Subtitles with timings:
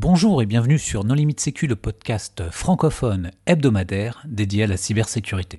[0.00, 5.58] Bonjour et bienvenue sur Non Limite Sécu, le podcast francophone hebdomadaire dédié à la cybersécurité.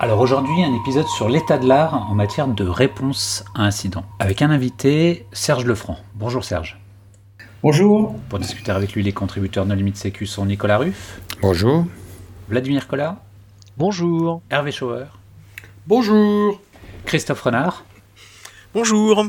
[0.00, 4.42] Alors aujourd'hui, un épisode sur l'état de l'art en matière de réponse à incident, avec
[4.42, 5.96] un invité, Serge Lefranc.
[6.14, 6.78] Bonjour Serge.
[7.62, 8.14] Bonjour.
[8.28, 11.22] Pour discuter avec lui, les contributeurs Non Limite Sécu sont Nicolas Ruff.
[11.40, 11.86] Bonjour.
[12.50, 13.16] Vladimir Collard.
[13.78, 14.42] Bonjour.
[14.50, 15.04] Hervé Schauer.
[15.86, 16.60] Bonjour.
[17.04, 17.84] Christophe Renard.
[18.74, 19.26] Bonjour.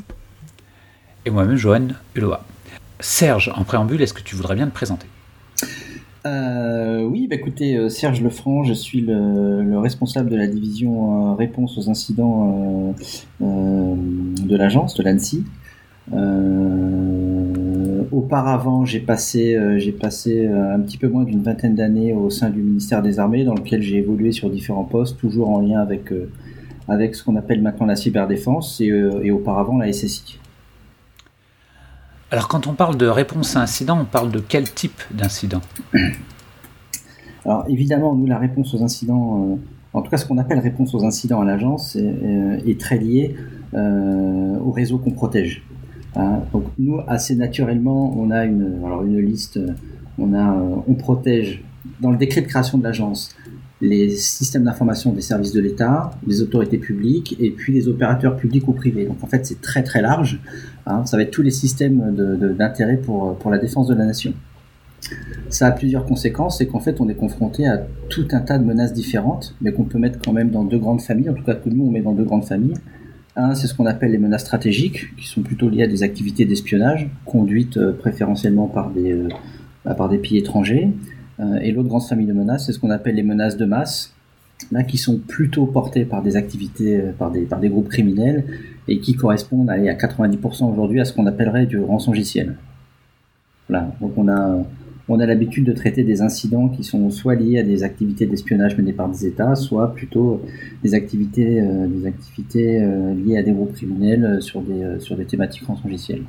[1.24, 2.34] Et moi-même, Johan Hulot.
[3.00, 5.06] Serge, en préambule, est-ce que tu voudrais bien te présenter?
[6.26, 11.36] Euh, oui, bah écoutez, euh, Serge Lefranc, je suis le, responsable de la division euh,
[11.36, 12.96] réponse aux incidents
[13.40, 15.46] de l'agence, de l'ANSI.
[18.12, 22.62] Auparavant, j'ai passé, j'ai passé un petit peu moins d'une vingtaine d'années au sein du
[22.62, 26.14] ministère des Armées, dans lequel j'ai évolué sur différents postes, toujours en lien avec,
[26.88, 28.88] avec ce qu'on appelle maintenant la cyberdéfense et,
[29.24, 30.40] et auparavant la SSI.
[32.32, 35.62] Alors quand on parle de réponse à incident, on parle de quel type d'incident?
[37.46, 39.56] Alors évidemment, nous, la réponse aux incidents, euh,
[39.94, 43.36] en tout cas ce qu'on appelle réponse aux incidents à l'agence, est, euh, très lié
[43.74, 45.64] euh, au réseau qu'on protège.
[46.16, 49.60] Hein, donc nous, assez naturellement, on a une, alors une liste,
[50.18, 51.64] on, a, on protège
[52.02, 53.36] dans le décret de création de l'agence
[53.82, 58.68] les systèmes d'information des services de l'État, les autorités publiques et puis les opérateurs publics
[58.68, 59.06] ou privés.
[59.06, 60.40] Donc en fait c'est très très large.
[60.86, 61.06] Hein.
[61.06, 62.16] ça va être tous les systèmes
[62.58, 64.34] d'intérêt pour, pour la défense de la nation.
[65.50, 68.66] Ça a plusieurs conséquences, c'est qu'en fait on est confronté à tout un tas de
[68.66, 71.56] menaces différentes, mais qu'on peut mettre quand même dans deux grandes familles, en tout cas
[71.56, 72.76] que nous on met dans deux grandes familles.
[73.40, 76.44] Un, c'est ce qu'on appelle les menaces stratégiques, qui sont plutôt liées à des activités
[76.44, 79.30] d'espionnage, conduites euh, préférentiellement par des, euh,
[79.86, 80.90] bah, par des pays étrangers.
[81.40, 84.14] Euh, et l'autre grande famille de menaces, c'est ce qu'on appelle les menaces de masse,
[84.74, 88.44] là, qui sont plutôt portées par des activités, par des, par des groupes criminels,
[88.90, 92.58] et qui correspondent à 90% aujourd'hui à ce qu'on appellerait du rançongiciel.
[93.70, 94.66] Voilà, donc on a,
[95.10, 98.78] on a l'habitude de traiter des incidents qui sont soit liés à des activités d'espionnage
[98.78, 100.42] menées par des États, soit plutôt
[100.84, 102.80] des activités, euh, des activités
[103.16, 106.24] liées à des groupes criminels sur des, sur des thématiques rançongicielles.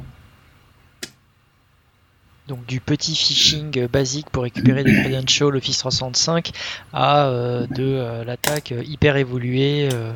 [2.51, 6.51] Donc du petit phishing basique pour récupérer des credentials Office 365
[6.93, 10.12] à euh, de euh, l'attaque hyper évoluée euh,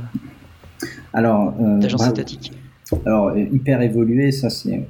[1.13, 2.51] alors, d'agence bah, étatique.
[3.07, 4.85] Alors hyper évoluée, ça c'est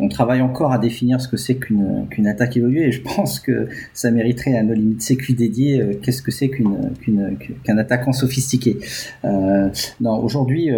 [0.00, 3.68] on travaille encore à définir ce que c'est qu'une attaque évoluée et je pense que
[3.92, 8.78] ça mériterait un no limite sécu dédié qu'est-ce que c'est qu'une qu'un attaquant sophistiqué.
[9.24, 10.70] non, aujourd'hui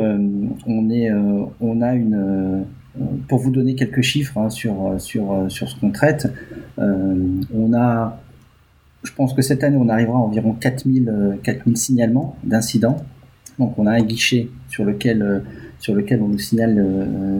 [0.66, 1.10] on est
[1.60, 2.64] on a une
[3.28, 6.30] pour vous donner quelques chiffres hein, sur, sur, sur ce qu'on traite,
[6.78, 8.20] euh, on a,
[9.02, 12.96] je pense que cette année, on arrivera à environ 4000, 4000 euh, signalements d'incidents.
[13.58, 15.40] Donc, on a un guichet sur lequel, euh,
[15.82, 16.82] sur lequel on nous signale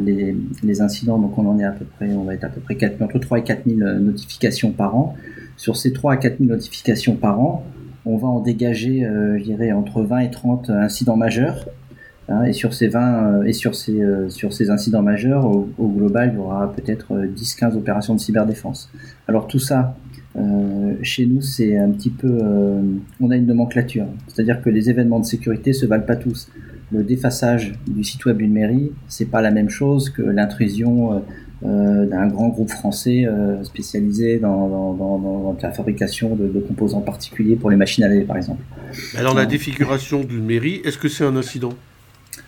[0.05, 1.19] les, les, incidents.
[1.19, 3.19] Donc, on en est à peu près, on va être à peu près 4, entre
[3.19, 5.15] 3 et 4000 notifications par an.
[5.57, 7.65] Sur ces 3 à 4000 notifications par an,
[8.05, 9.09] on va en dégager,
[9.39, 11.67] je dirais, entre 20 et 30 incidents majeurs.
[12.29, 14.29] Hein, et sur ces 20 euh, et sur ces, euh,
[14.69, 18.91] incidents majeurs, au, global, il y aura peut-être 10-15 euh, opérations de cyberdéfense.
[19.27, 19.97] Alors tout ça,
[21.03, 22.39] chez nous, c'est un petit peu,
[23.21, 26.49] on a une nomenclature, c'est-à-dire que les événements de sécurité se valent pas tous.
[26.93, 31.23] Le défaçage du site web d'une mairie, c'est pas la même chose que l'intrusion
[31.63, 33.27] d'un grand groupe français
[33.63, 38.25] spécialisé dans, dans, dans, la fabrication de, de, composants particuliers pour les machines à laver,
[38.25, 38.63] par exemple.
[39.17, 41.73] Alors la défiguration d'une mairie, est-ce que c'est un incident?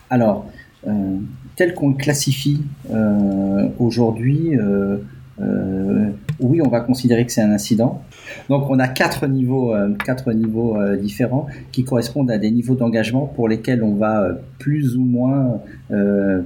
[0.09, 0.45] Alors,
[0.87, 1.17] euh,
[1.55, 4.51] tel qu'on le classifie euh, aujourd'hui,
[5.41, 6.09] euh,
[6.39, 8.01] oui, on va considérer que c'est un incident.
[8.49, 9.73] Donc, on a quatre niveaux,
[10.05, 14.29] quatre niveaux différents qui correspondent à des niveaux d'engagement pour lesquels on va
[14.59, 15.61] plus ou moins,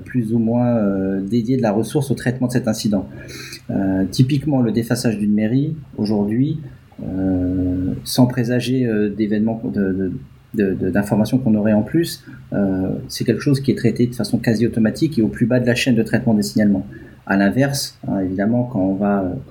[0.05, 3.07] plus ou moins dédier de la ressource au traitement de cet incident.
[4.11, 6.59] typiquement, le défaçage d'une mairie aujourd'hui,
[8.03, 10.11] sans présager d'événements de,
[10.53, 12.23] d'informations qu'on aurait en plus,
[12.53, 15.59] euh, c'est quelque chose qui est traité de façon quasi automatique et au plus bas
[15.59, 16.85] de la chaîne de traitement des signalements.
[17.31, 18.97] À l'inverse, hein, évidemment, quand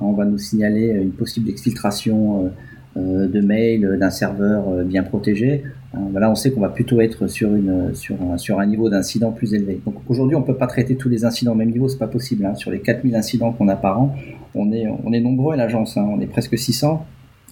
[0.01, 2.49] on va nous signaler une possible exfiltration euh,
[2.97, 5.63] euh de mail d'un serveur euh, bien protégé,
[5.95, 8.91] hein, voilà, on sait qu'on va plutôt être sur une sur un, sur un niveau
[8.91, 9.81] d'incident plus élevé.
[9.87, 12.47] Donc aujourd'hui, on peut pas traiter tous les incidents au même niveau, c'est pas possible.
[12.47, 12.57] Hein.
[12.57, 14.17] Sur les 4000 incidents qu'on a par an,
[14.57, 17.07] on est on est nombreux à l'agence, on est presque 600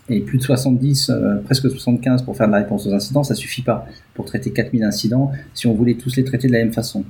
[0.08, 3.37] et plus de 70, euh, presque 75 pour faire de la réponse aux incidents, ça
[3.37, 6.73] suffit pas pour traiter 4000 incidents si on voulait tous les traiter de la même
[6.73, 7.05] façon.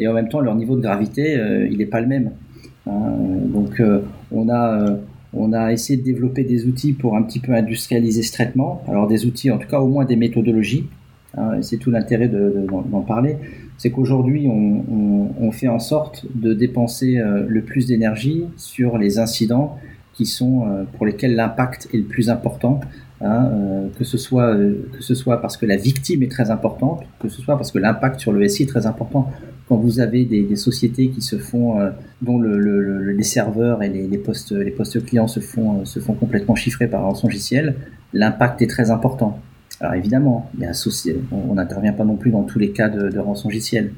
[0.00, 1.40] Et en même temps, leur niveau de gravité,
[1.70, 2.32] il n'est pas le même.
[2.86, 3.12] Hein.
[3.52, 4.00] donc, euh,
[4.30, 4.98] on a
[5.32, 8.82] on a essayé de développer des outils pour un petit peu industrialiser ce traitement.
[8.88, 10.86] Alors des outils, en tout cas au moins des méthodologies.
[11.36, 13.36] Hein, c'est tout l'intérêt d'en parler.
[13.76, 19.78] C'est qu'aujourd'hui, on, fait en sorte de dépenser euh, le plus d'énergie sur les incidents
[20.12, 22.80] qui sont euh, pour lesquels l'impact est le plus important.
[23.22, 27.04] Hein, euh, que ce soit que ce soit parce que la victime est très importante,
[27.18, 29.30] que ce soit parce que l'impact sur le SI est très important
[29.68, 31.90] quand vous avez des, sociétés qui se font, euh,
[32.22, 36.14] dont le, les serveurs et les, postes, les postes clients se font, euh, se font
[36.14, 37.74] complètement chiffrer par rançongiciel,
[38.12, 39.40] l'impact est très important.
[39.80, 40.72] Alors évidemment, il y a
[41.32, 43.92] on n'intervient pas non plus dans tous les cas de, de rançongiciel.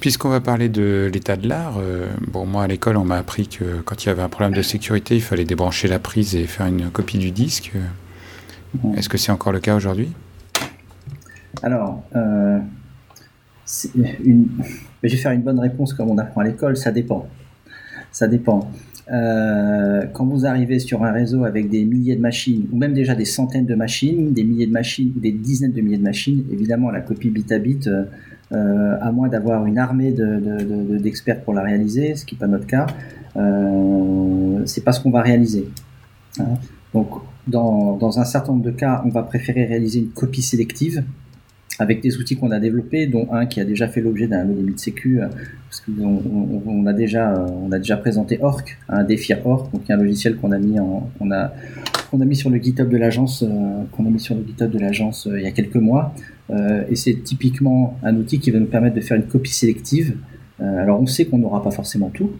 [0.00, 3.48] Puisqu'on va parler de l'état de l'art, euh, bon moi à l'école on m'a appris
[3.48, 6.44] que quand il y avait un problème de sécurité, il fallait débrancher la prise et
[6.44, 7.72] faire une copie du disque.
[8.96, 10.10] Est-ce que c'est encore le cas aujourd'hui?
[11.62, 12.02] Alors,
[13.68, 14.32] Je
[15.02, 17.26] vais faire une bonne réponse comme on apprend à l'école, ça dépend.
[18.10, 18.70] Ça dépend.
[19.10, 23.14] Euh, quand vous arrivez sur un réseau avec des milliers de machines, ou même déjà
[23.14, 26.90] des centaines de machines, des milliers de machines, des dizaines de milliers de machines, évidemment
[26.90, 28.04] la copie bit à bit, euh,
[28.52, 32.38] euh, à moins d'avoir une armée d'experts de, de, pour la réaliser, ce qui n'est
[32.38, 32.86] pas notre cas,
[34.64, 35.68] c'est pas ce qu'on va réaliser.
[36.40, 36.56] Hein.
[36.94, 37.08] Donc
[37.46, 41.02] dans un certain nombre de cas, on va préférer réaliser une copie sélective,
[41.78, 44.74] avec des outils qu'on a développés, dont un qui a déjà fait l'objet d'un limite
[44.74, 45.28] de sécu, euh,
[45.68, 46.22] parce qu'on
[46.66, 50.52] on, a déjà, euh, a déjà présenté Orc, un défi Orc, donc un logiciel qu'on
[50.52, 53.84] a mis a, a mis sur le GitHub de l'agence, euh,
[55.32, 56.14] a il y a quelques mois,
[56.88, 60.16] et c'est typiquement un outil qui va nous permettre de faire une copie sélective.
[60.58, 62.30] alors on sait qu'on n'aura pas forcément tout,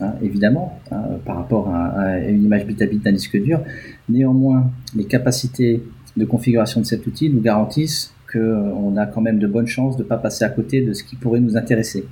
[0.00, 3.62] Hein, évidemment, hein, par rapport à, à, une image bit à bit d'un disque dur.
[4.08, 5.82] Néanmoins, les capacités
[6.16, 10.02] de configuration de cet outil nous garantissent qu'on a quand même de bonnes chances de
[10.02, 12.04] ne pas passer à côté de ce qui pourrait nous intéresser.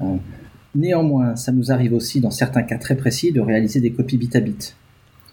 [0.00, 0.16] Euh,
[0.74, 4.34] néanmoins, ça nous arrive aussi, dans certains cas très précis, de réaliser des copies bit
[4.36, 4.76] à bit.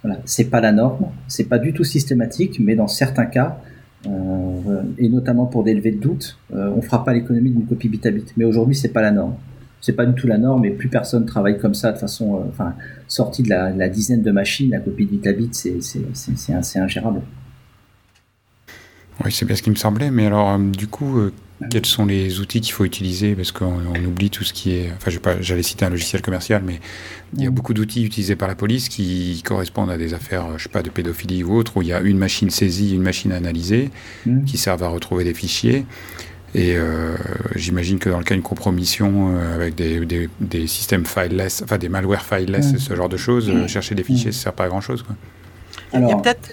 [0.04, 3.60] Voilà, c'est pas la norme, c'est pas du tout systématique, mais dans certains cas,
[4.06, 7.90] euh, et notamment pour des levées de doute, euh, on fera pas l'économie d'une copie
[7.90, 8.34] bit à bit.
[8.38, 9.36] Mais aujourd'hui, c'est pas la norme.
[9.80, 12.74] C'est pas du tout la norme, et plus personne travaille comme ça de façon, enfin,
[13.08, 17.22] sorti de la, dizaine de machines, la copie bit à bit, c'est ingérable.
[19.26, 20.12] Oui, c'est bien ce qui me semblait.
[20.12, 21.34] Mais alors, euh, du coup, euh,
[21.72, 23.36] quels sont les outils qu'il faut utiliser?
[23.36, 24.92] Parce qu'on oublie tout ce qui est.
[24.96, 25.12] Enfin,
[25.42, 26.80] j'allais citer un logiciel commercial, mais
[27.36, 27.54] il y a mm.
[27.54, 30.90] beaucoup d'outils utilisés par la police qui correspondent à des affaires, je sais pas, de
[30.90, 33.90] pédophilie ou autre, où il y a une machine saisie, une machine analysée,
[34.26, 34.46] mm.
[34.46, 35.86] qui servent à retrouver des fichiers.
[36.56, 37.16] Et euh,
[37.56, 42.24] j'imagine que dans le cas d'une compromission avec des, des, systèmes fileless, enfin des malware
[42.24, 42.78] fileless, mm.
[42.78, 45.04] ce genre de choses, chercher des fichiers, ça ne sert pas à grand chose.
[45.04, 45.16] Quoi.
[45.94, 46.50] il y a peut-être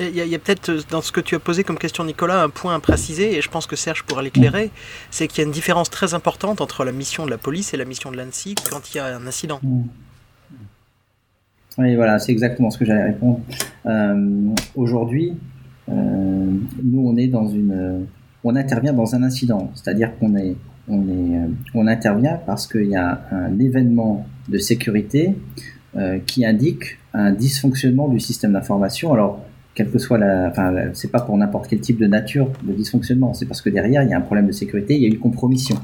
[0.00, 2.50] il y a, peut-être euh, dans ce que tu as posé comme question, Nicolas, un
[2.50, 4.70] point à préciser, et je pense que Serge pourra l'éclairer,
[5.10, 7.76] c'est qu'il y a une différence très importante entre la mission de la police et
[7.76, 9.60] la mission de l'ANSI quand il y a un incident.
[9.62, 9.82] Mm.
[11.78, 13.40] Oui, voilà, c'est exactement ce que j'allais répondre.
[13.84, 15.34] Euh, aujourd'hui,
[15.90, 15.92] euh,
[16.82, 18.06] nous, on est dans une,
[18.44, 20.56] on intervient dans un incident, c'est-à-dire qu'on est,
[20.88, 21.40] on est,
[21.74, 25.36] on intervient parce qu'il y a un événement de sécurité
[26.26, 29.12] qui indique un dysfonctionnement du système d'information.
[29.12, 29.45] Alors,
[29.76, 33.34] quelle que soit la, enfin, c'est pas pour n'importe quel type de nature de dysfonctionnement,
[33.34, 35.18] c'est parce que derrière il y a un problème de sécurité, il y a une
[35.18, 35.76] compromission.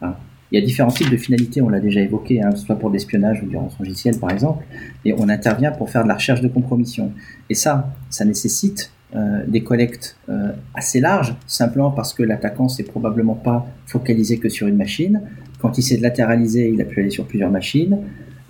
[0.00, 0.14] Hein.
[0.52, 3.42] Il y a différents types de finalités, on l'a déjà évoqué, hein, soit pour l'espionnage
[3.42, 4.64] ou du rançongiciel par exemple,
[5.04, 7.12] et on intervient pour faire de la recherche de compromission.
[7.50, 12.84] Et ça, ça nécessite euh, des collectes euh, assez larges, simplement parce que l'attaquant s'est
[12.84, 15.22] probablement pas focalisé que sur une machine.
[15.60, 17.98] Quand il s'est latéralisé, il a pu aller sur plusieurs machines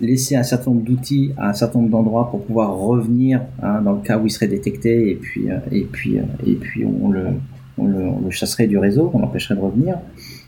[0.01, 3.93] laisser un certain nombre d'outils à un certain nombre d'endroits pour pouvoir revenir hein, dans
[3.93, 7.09] le cas où il serait détecté et puis euh, et puis euh, et puis on
[7.09, 7.27] le,
[7.77, 9.97] on le, chasserait du réseau, on l'empêcherait de revenir.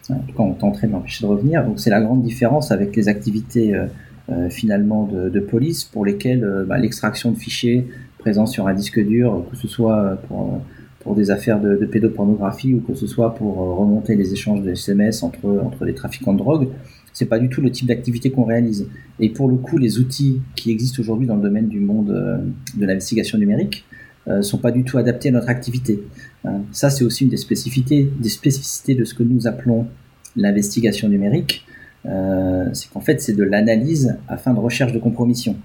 [0.10, 1.64] En tout cas, on tenterait de l'empêcher de revenir.
[1.64, 6.78] Donc c'est la grande différence avec les activités euh, finalement de, police pour lesquelles bah,
[6.78, 10.62] l'extraction de fichiers présents sur un disque dur, que ce soit pour
[11.00, 14.72] pour des affaires de, de, pédopornographie ou que ce soit pour remonter les échanges de
[14.72, 16.70] SMS entre, entre les trafiquants de drogue,
[17.14, 18.88] c'est pas du tout le type d'activité qu'on réalise.
[19.20, 22.38] Et pour le coup, les outils qui existent aujourd'hui dans le domaine du monde euh,
[22.76, 23.86] de l'investigation numérique
[24.28, 26.02] euh, sont pas du tout adaptés à notre activité.
[26.46, 26.62] Hein.
[26.72, 29.88] ça, c'est aussi une des spécificités, des spécificités de ce que nous appelons
[30.36, 31.66] l'investigation numérique.
[32.06, 35.56] Euh, c'est qu'en fait, c'est de l'analyse afin de recherche de compromission.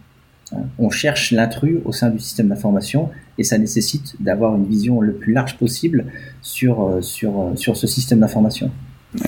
[0.78, 5.12] On cherche l'intrus au sein du système d'information et ça nécessite d'avoir une vision le
[5.12, 6.06] plus large possible
[6.64, 8.70] euh, sur ce système d'information.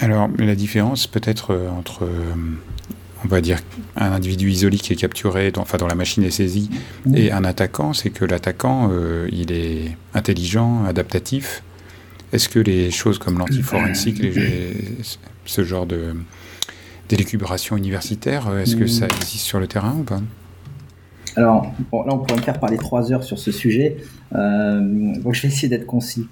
[0.01, 2.35] Alors, la différence peut-être euh, entre, euh,
[3.25, 3.59] on va dire,
[3.97, 6.71] un individu isolé qui est capturé, dans, enfin, dans la machine est saisie,
[7.15, 11.63] et un attaquant, c'est que l'attaquant, euh, il est intelligent, adaptatif.
[12.33, 14.23] Est-ce que les choses comme l'antiforensique,
[15.47, 16.15] ce genre de
[17.09, 20.21] d'élucubration universitaire, est-ce que ça existe sur le terrain ou pas?
[21.37, 23.97] Alors, là, on pourrait me faire parler trois heures sur ce sujet.
[24.35, 26.29] Euh, je vais essayer d'être concis.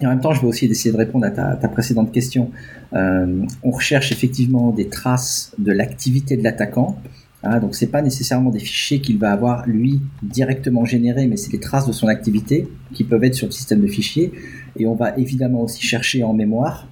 [0.00, 2.50] Et en même temps, je vais aussi essayer de répondre à ta, précédente question.
[2.94, 6.98] Euh, on recherche effectivement des traces de l'activité de l'attaquant.
[7.42, 11.50] Ah, donc, c'est pas nécessairement des fichiers qu'il va avoir lui directement générés, mais c'est
[11.50, 14.32] des traces de son activité qui peuvent être sur le système de fichiers.
[14.76, 16.88] Et on va évidemment aussi chercher en mémoire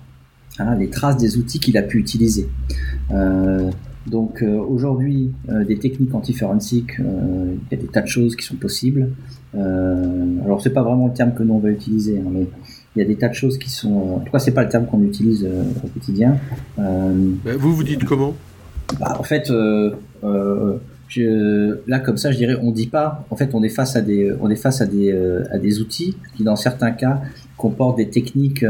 [0.58, 2.48] hein, les traces des outils qu'il a pu utiliser.
[3.12, 3.70] Euh,
[4.06, 8.36] donc euh, aujourd'hui, euh, des techniques anti-forensiques, euh, il y a des tas de choses
[8.36, 9.10] qui sont possibles.
[9.54, 12.46] alors c'est pas vraiment le terme que nous on va utiliser, hein, mais
[12.96, 14.16] il y a des tas de choses qui sont.
[14.16, 15.46] En tout cas, c'est pas le terme qu'on utilise
[15.84, 16.36] au quotidien.
[16.76, 18.34] vous vous dites comment?
[18.98, 19.52] Bah, En fait,
[21.08, 23.24] je, là comme ça, je dirais, on dit pas.
[23.30, 25.12] En fait, on est face à des, on est face à des,
[25.50, 27.20] à des outils qui, dans certains cas,
[27.56, 28.64] comportent des techniques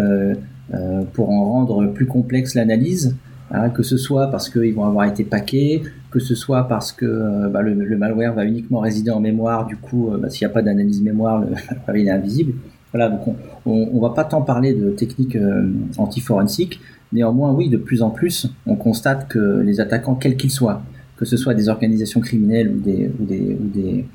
[1.13, 3.17] pour en rendre plus complexe l'analyse.
[3.53, 7.07] Hein, que ce soit parce qu'ils vont avoir été paqués, que ce soit parce que
[7.07, 10.51] euh, bah, le, malware va uniquement résider en mémoire, du coup, euh, bah, s'il n'y
[10.51, 11.51] a pas d'analyse mémoire, le
[11.87, 12.55] malware il est invisible.
[12.97, 13.37] Voilà, donc
[13.67, 16.81] on, on, va pas tant parler de techniques euh, anti-forensiques,
[17.13, 20.83] néanmoins, oui, de plus en plus, on constate que les attaquants, quels qu'ils soient,
[21.19, 24.07] que ce soit des organisations criminelles ou des, ou des, ou des,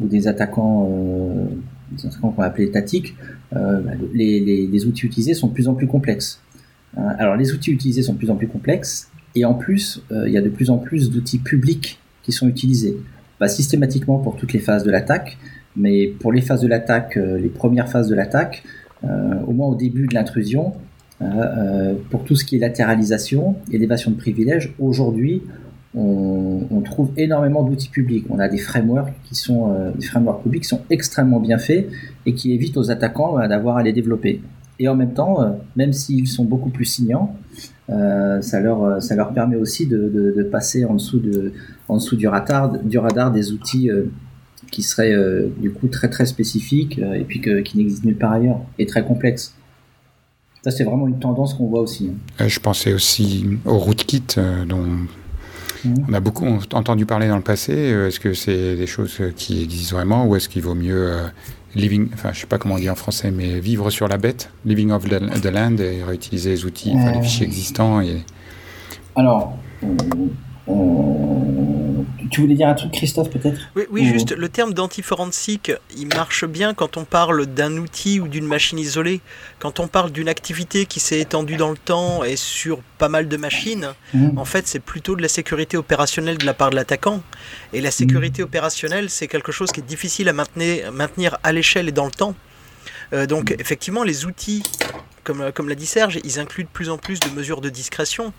[0.00, 1.48] ou des attaquants,
[1.96, 3.14] attaquants qu'on va appeler étatiques,
[3.52, 3.60] bah,
[4.12, 6.40] les, les, outils utilisés sont de plus en plus complexes.
[6.98, 10.26] Euh, alors les outils utilisés sont de plus en plus complexes et en plus euh,
[10.26, 12.96] il y a de plus en plus d'outils publics qui sont utilisés,
[13.38, 15.38] pas systématiquement pour toutes les phases de l'attaque,
[15.76, 18.64] mais pour les phases de l'attaque, euh, les premières phases de l'attaque,
[19.46, 20.72] au moins au début de l'intrusion,
[22.08, 25.42] pour tout ce qui est latéralisation, élévation de privilèges, aujourd'hui,
[25.94, 28.24] on, trouve énormément d'outils publics.
[28.30, 31.90] On a des frameworks qui sont des frameworks publics qui sont extrêmement bien faits
[32.24, 34.40] et qui évitent aux attaquants d'avoir à les développer.
[34.78, 37.36] Et en même temps, euh, même s'ils sont beaucoup plus signants,
[37.90, 41.52] euh, ça, leur, euh, ça leur permet aussi de, de, passer en dessous, de,
[41.88, 43.90] en dessous du, radar, du radar des outils
[44.74, 45.14] qui seraient
[45.58, 49.04] du coup très très spécifiques et puis que, qui n'existent nulle part ailleurs et très
[49.04, 49.54] complexes.
[50.62, 52.10] Ça, c'est vraiment une tendance qu'on voit aussi.
[52.40, 52.48] Hein.
[52.48, 54.24] je pensais aussi au rootkit
[54.66, 54.86] dont
[55.84, 55.94] mmh.
[56.08, 57.72] on a beaucoup entendu parler dans le passé.
[57.72, 61.10] Est-ce que c'est des choses qui existent vraiment ou est-ce qu'il vaut mieux
[61.74, 64.50] living, enfin je sais pas comment on dit en français, mais vivre sur la bête,
[64.64, 68.00] living of the, land et réutiliser les outils, enfin, les fichiers existants.
[68.00, 68.22] Et...
[69.16, 69.56] Alors,
[72.30, 76.74] tu voulais dire un truc, Christophe, peut-être Oui, juste le terme d'antiforensique, il marche bien
[76.74, 79.20] quand on parle d'un outil ou d'une machine isolée.
[79.58, 83.28] Quand on parle d'une activité qui s'est étendue dans le temps et sur pas mal
[83.28, 84.38] de machines, mmh.
[84.38, 87.22] en fait, c'est plutôt de la sécurité opérationnelle de la part de l'attaquant.
[87.72, 88.46] Et la sécurité mmh.
[88.46, 92.10] opérationnelle, c'est quelque chose qui est difficile à maintenir, maintenir à l'échelle et dans le
[92.10, 92.34] temps.
[93.12, 93.56] Euh, donc, mmh.
[93.58, 94.62] effectivement, les outils
[95.24, 98.32] comme, comme l'a dit Serge, ils incluent de plus en plus de mesures de discrétion.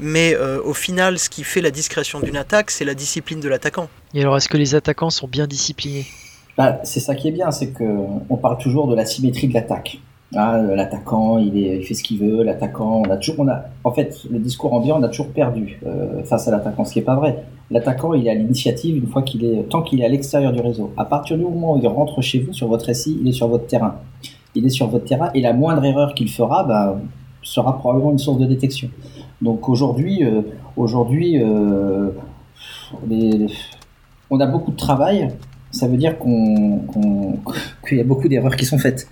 [0.00, 3.48] Mais euh, au final, ce qui fait la discrétion d'une attaque, c'est la discipline de
[3.48, 3.88] l'attaquant.
[4.12, 6.06] Et alors, est-ce que les attaquants sont bien disciplinés?
[6.58, 9.98] Bah, C'est ça qui est bien, c'est qu'on parle toujours de la symétrie de l'attaque.
[10.36, 12.42] Ah, l'attaquant, il, il, fait ce qu'il veut.
[12.42, 15.78] L'attaquant, on a toujours, on a, en fait, le discours ambiant, on a toujours perdu
[15.86, 17.44] euh, face à l'attaquant, ce qui est pas vrai.
[17.70, 20.60] L'attaquant, il est à l'initiative une fois qu'il est, tant qu'il est à l'extérieur du
[20.60, 20.92] réseau.
[20.96, 23.48] À partir du moment où il rentre chez vous sur votre SI, il est sur
[23.48, 24.00] votre terrain
[24.54, 27.00] il est sur votre terrain et la moindre erreur qu'il fera bah,
[27.42, 28.88] sera probablement une source de détection.
[29.42, 30.42] Donc aujourd'hui, euh,
[30.76, 32.10] aujourd'hui, euh,
[34.30, 35.28] on a beaucoup de travail.
[35.70, 36.82] Ça veut dire qu'on,
[37.88, 39.08] qu'il y a beaucoup d'erreurs qui sont faites.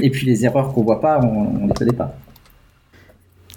[0.00, 2.14] Et puis les erreurs qu'on voit pas, on ne les connaît pas.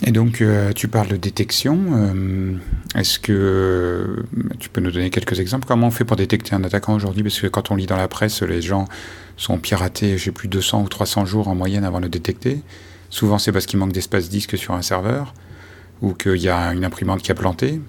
[0.06, 1.80] Et donc, euh, tu parles de détection.
[1.94, 2.54] Euh,
[2.96, 4.24] est-ce que euh,
[4.60, 5.66] tu peux nous donner quelques exemples?
[5.68, 7.24] Comment on fait pour détecter un attaquant aujourd'hui?
[7.24, 8.88] Parce que quand on lit dans la presse, les gens
[9.38, 12.62] sont piratés, je sais plus, 200 ou 300 jours en moyenne avant de le détecter.
[13.10, 15.34] Souvent, c'est parce qu'il manque d'espace disque sur un serveur
[16.02, 17.82] ou qu'il y a une imprimante qui a planté.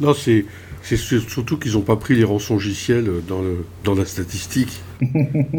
[0.00, 0.44] non, c'est,
[0.96, 4.82] surtout qu'ils n'ont pas pris les rançongiciels dans, le, dans la statistique.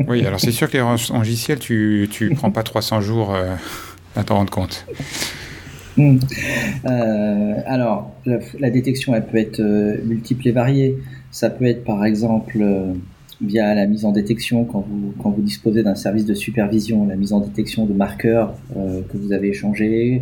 [0.07, 3.35] oui, alors c'est sûr que les rançongiciels, tu ne prends pas 300 jours
[4.15, 4.85] à t'en rendre compte
[5.97, 6.17] hmm.
[6.85, 8.11] euh, alors,
[8.59, 10.97] la, détection, elle peut être euh, multiple et variée.
[11.31, 12.93] Ça peut être, par exemple, euh,
[13.41, 17.15] via la mise en détection quand vous, quand vous disposez d'un service de supervision, la
[17.15, 20.21] mise en détection de marqueurs que vous avez échangés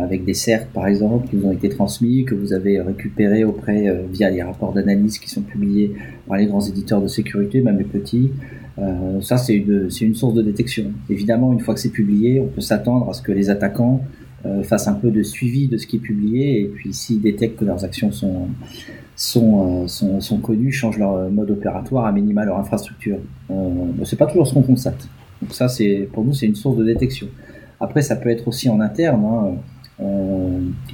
[0.00, 3.92] avec des certes, par exemple, qui vous ont été transmis, que vous avez récupérés auprès
[4.12, 5.92] via les rapports d'analyse qui sont publiés
[6.28, 8.30] par les grands éditeurs de sécurité, même les petits.
[8.78, 10.92] Euh, ça, c'est une, source de détection.
[11.08, 14.02] Évidemment, une fois que c'est publié, on peut s'attendre à ce que les attaquants
[14.44, 17.58] euh, fassent un peu de suivi de ce qui est publié, et puis s'ils détectent
[17.58, 18.48] que leurs actions sont,
[19.16, 23.18] sont, euh, sont, connues, changent leur mode opératoire, à minima leur infrastructure.
[24.04, 25.08] C'est pas toujours ce qu'on constate.
[25.40, 25.66] Donc ça,
[26.12, 27.28] pour nous, c'est une source de détection.
[27.80, 29.24] Après, ça peut être aussi en interne.
[29.24, 30.04] Hein.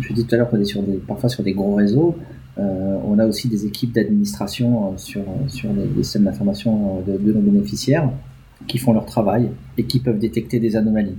[0.01, 2.17] je dis tout à l'heure qu'on est parfois sur des gros réseaux.
[2.57, 8.11] On a aussi des équipes d'administration sur, sur les, systèmes d'information de, nos bénéficiaires
[8.67, 11.17] qui font leur travail et qui peuvent détecter des anomalies.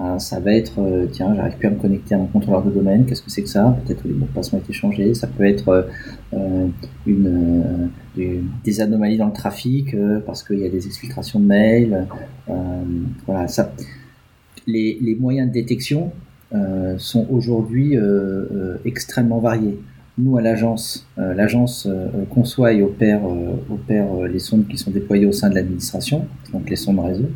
[0.00, 2.70] Euh, ça va être, euh, tiens, j'arrive plus à me connecter à mon contrôleur de
[2.70, 3.76] domaine, qu'est-ce que c'est que ça?
[3.84, 5.14] Peut-être que les mots de passe ont été changés.
[5.14, 5.86] Ça peut être
[6.32, 6.66] euh,
[7.06, 9.94] une, des anomalies dans le trafic
[10.26, 12.06] parce qu'il y a des exfiltrations de mails.
[13.26, 13.72] voilà, ça,
[14.66, 16.12] les, les, moyens de détection
[16.98, 17.96] sont aujourd'hui
[18.84, 19.78] extrêmement variés.
[20.18, 21.88] Nous, à l'agence, l'agence
[22.28, 23.22] conçoit et opère,
[23.70, 27.30] opère les sondes qui sont déployées au sein de l'administration, donc les sondes réseau.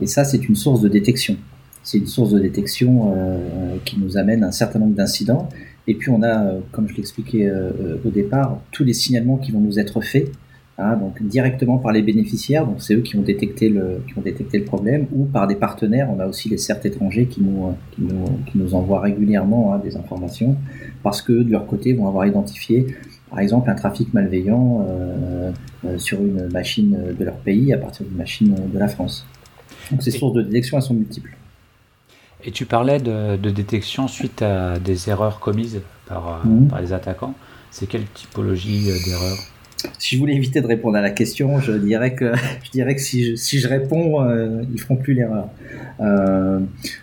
[0.00, 1.36] Et ça, c'est une source de détection
[1.82, 5.48] c'est une source de détection euh, qui nous amène un certain nombre d'incidents.
[5.86, 9.50] Et puis on a, euh, comme je l'expliquais euh, au départ, tous les signalements qui
[9.50, 10.30] vont nous être faits,
[10.80, 14.22] hein, donc directement par les bénéficiaires, donc c'est eux qui ont détecté le, qui ont
[14.22, 16.08] détecté le problème, ou par des partenaires.
[16.10, 19.78] On a aussi les CERT étrangers qui nous, qui nous, qui nous envoient régulièrement hein,
[19.78, 20.56] des informations,
[21.02, 22.86] parce que de leur côté vont avoir identifié
[23.30, 24.84] par exemple un trafic malveillant
[25.98, 29.24] sur une machine de leur pays à partir d'une machine de la France.
[29.90, 31.36] Donc ces sources de détection, elles sont multiples.
[32.44, 36.68] Et tu parlais de, détection suite à des erreurs commises par, euh, mhm.
[36.68, 37.34] par les attaquants.
[37.70, 39.38] C'est quelle typologie euh, d'erreurs?
[39.98, 42.32] Si je voulais éviter de répondre à la question, je dirais que,
[42.64, 45.48] je dirais que si, je, si je réponds, euh, ils feront plus l'erreur.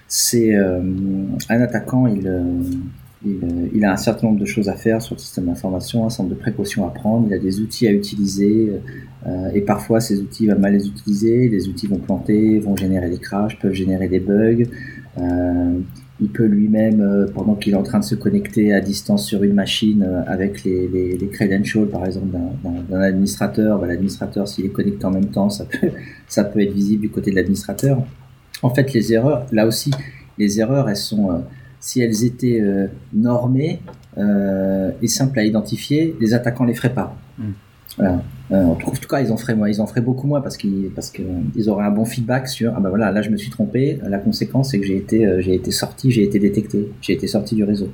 [0.07, 2.31] c'est un attaquant, il,
[3.25, 6.09] il, il, a un certain nombre de choses à faire sur le système d'information, un
[6.09, 8.71] certain nombre de précautions à prendre, il a des outils à utiliser,
[9.53, 13.09] et parfois ces outils, il va mal les utiliser, les outils vont planter, vont générer
[13.09, 14.65] des crashs, peuvent générer des bugs,
[15.19, 15.79] euh,
[16.19, 19.43] il peut lui-même, euh, pendant qu'il est en train de se connecter à distance sur
[19.43, 22.35] une machine euh, avec les, les, credentials, par exemple,
[22.89, 25.89] d'un administrateur, bah, l'administrateur, s'il est connecté en même temps, ça peut,
[26.27, 28.03] ça peut être visible du côté de l'administrateur.
[28.63, 29.91] En fait, les erreurs, là aussi,
[30.39, 31.43] les erreurs, elles sont,
[31.79, 32.63] si elles étaient
[33.13, 33.81] normées
[34.17, 37.15] et simples à identifier, les attaquants les feraient pas.
[37.37, 37.51] Hmm.
[37.97, 38.21] Voilà.
[38.51, 41.21] Euh, en tout cas, ils en feraient, ils en beaucoup moins parce qu'ils parce que
[41.55, 43.99] ils auraient un bon feedback sur ah ben voilà là je me suis trompé.
[44.07, 47.27] La conséquence c'est que j'ai été euh, j'ai été sorti, j'ai été détecté, j'ai été
[47.27, 47.89] sorti du réseau.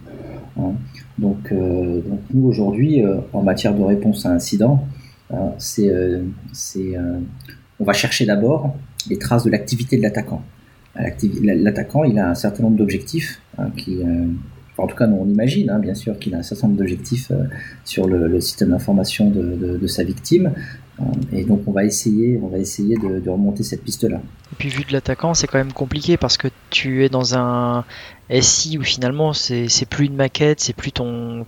[0.60, 0.74] Hein.
[1.18, 3.02] Donc, euh, donc nous aujourd'hui
[3.34, 4.86] en matière de réponse à incident,
[5.58, 5.92] c'est
[6.52, 6.94] c'est
[7.80, 8.76] on va chercher d'abord
[9.10, 10.44] les traces de l'activité de l'attaquant.
[10.96, 14.02] L'attaquant il a un certain nombre d'objectifs hein, qui
[14.78, 17.44] en tout cas, on imagine, hein, bien sûr, qu'il a un certain nombre d'objectifs euh,
[17.86, 20.52] sur le, système d'information de, sa victime.
[21.00, 24.18] Euh, et donc, on va essayer, on va essayer de, remonter cette piste-là.
[24.52, 27.86] Et puis, vu de l'attaquant, c'est quand même compliqué parce que tu es dans un
[28.30, 31.46] SI où finalement, c'est plus une maquette, c'est plus ton,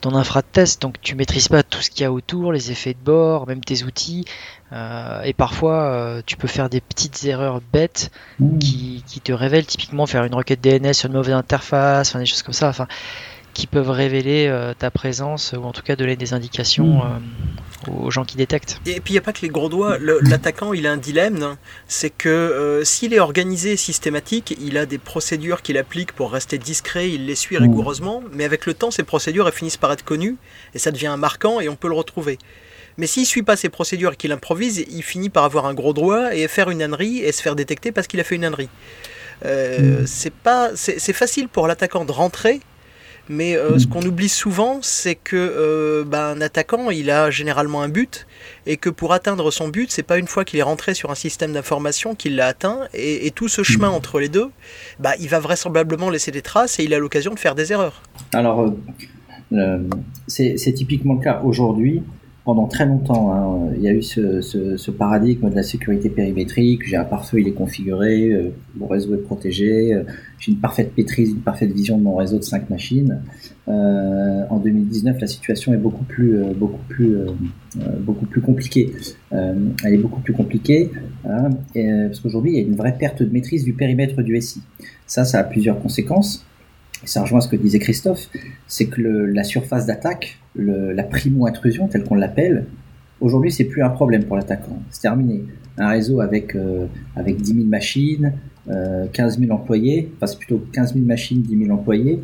[0.00, 0.82] ton infra de test.
[0.82, 3.60] Donc, tu maîtrises pas tout ce qu'il y a autour, les effets de bord, même
[3.60, 4.24] tes outils.
[4.72, 8.58] Euh, et parfois, euh, tu peux faire des petites erreurs bêtes mmh.
[8.58, 12.26] qui, qui, te révèlent typiquement faire une requête DNS sur une mauvaise interface, enfin, des
[12.26, 12.86] choses comme ça, enfin,
[13.54, 17.90] qui peuvent révéler euh, ta présence ou en tout cas donner des indications mmh.
[17.90, 18.80] aux gens qui détectent.
[18.86, 19.98] Et puis il n'y a pas que les gros doigts.
[19.98, 25.62] L'attaquant, il a un dilemme, c'est que s'il est organisé systématique, il a des procédures
[25.62, 27.62] qu'il applique pour rester discret, il les suit mmh.
[27.62, 30.36] rigoureusement, mais avec le temps, ces procédures elles finissent par être connues
[30.74, 32.38] et ça devient marquant et on peut le retrouver.
[32.96, 35.92] Mais s'il suit pas ses procédures et qu'il improvise, il finit par avoir un gros
[35.92, 38.68] droit et faire une ânerie et se faire détecter parce qu'il a fait une ânerie.
[39.44, 40.06] Euh, hmm.
[40.06, 42.60] C'est pas, c'est facile pour l'attaquant de rentrer,
[43.30, 47.80] mais euh, ce qu'on oublie souvent, c'est que euh, ben, un attaquant, il a généralement
[47.80, 48.26] un but,
[48.66, 51.14] et que pour atteindre son but, c'est pas une fois qu'il est rentré sur un
[51.14, 54.50] système d'information qu'il l'a atteint, et, tout ce chemin entre les deux,
[54.98, 58.02] bah, il va vraisemblablement laisser des traces et il a l'occasion de faire des erreurs.
[58.32, 58.74] Alors,
[60.26, 62.02] c'est typiquement le cas aujourd'hui
[62.44, 66.86] pendant très longtemps, hein, il y a eu ce, paradigme de la sécurité périmétrique.
[66.86, 70.04] J'ai un pare-feu, il est configuré, euh, mon réseau est protégé, euh,
[70.38, 73.20] j'ai une parfaite maîtrise, une parfaite vision de mon réseau de cinq machines.
[73.68, 77.16] Euh, en 2019, la situation est beaucoup plus, beaucoup plus,
[78.00, 78.92] beaucoup plus compliquée.
[79.30, 80.90] elle est beaucoup plus compliquée
[81.24, 84.62] hein, parce qu'aujourd'hui, il y a une vraie perte de maîtrise du périmètre du SI.
[85.06, 86.44] Ça, ça a plusieurs conséquences
[87.04, 88.28] ça rejoint ce que disait Christophe,
[88.66, 92.66] c'est que la surface d'attaque, la primo-intrusion, telle qu'on l'appelle,
[93.20, 94.78] aujourd'hui, c'est plus un problème pour l'attaquant.
[94.90, 95.44] C'est terminé.
[95.78, 96.86] Un réseau avec, euh,
[97.16, 98.34] avec 10 000 machines,
[98.68, 102.20] euh, 15 000 employés, enfin c'est plutôt 15 000 machines, 10 000 employés,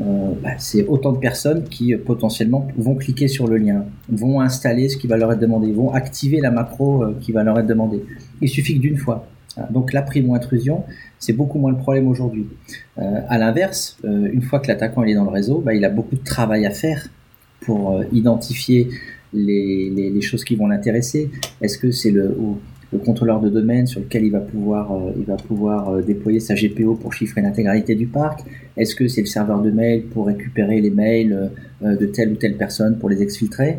[0.00, 4.40] euh, bah, c'est autant de personnes qui euh, potentiellement vont cliquer sur le lien, vont
[4.40, 7.66] installer ce qui va leur être demandé, vont activer la macro qui va leur être
[7.66, 8.02] demandée.
[8.40, 9.26] Il suffit que d'une fois.
[9.70, 10.84] Donc la primo-intrusion,
[11.18, 12.46] c'est beaucoup moins le problème aujourd'hui.
[12.98, 15.90] Euh, à l'inverse, euh, une fois que l'attaquant est dans le réseau, bah, il a
[15.90, 17.08] beaucoup de travail à faire
[17.60, 18.88] pour euh, identifier
[19.32, 21.30] les, choses qui vont l'intéresser.
[21.60, 22.36] Est-ce que c'est le
[22.92, 24.94] le contrôleur de domaine sur lequel il va pouvoir,
[25.48, 28.40] pouvoir déployer sa GPO pour chiffrer l'intégralité du parc?
[28.76, 32.58] Est-ce que c'est le serveur de mail pour récupérer les mails de telle ou telle
[32.58, 33.78] personne pour les exfiltrer?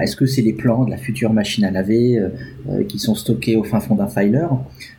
[0.00, 2.28] Est-ce que c'est les plans de la future machine à laver euh,
[2.68, 4.46] euh, qui sont stockés au fin fond d'un filer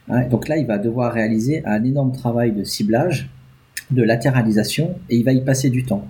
[0.09, 3.29] hein, Donc là, il va devoir réaliser un énorme travail de ciblage,
[3.91, 6.07] de latéralisation, et il va y passer du temps.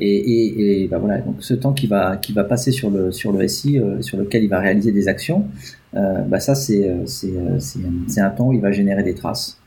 [0.00, 2.16] Et, bah voilà, donc ce temps qui va
[2.48, 5.46] passer sur le SI, euh, sur lequel il va réaliser des actions,
[5.92, 6.86] bah c'est
[8.18, 9.57] un temps où il va générer des traces.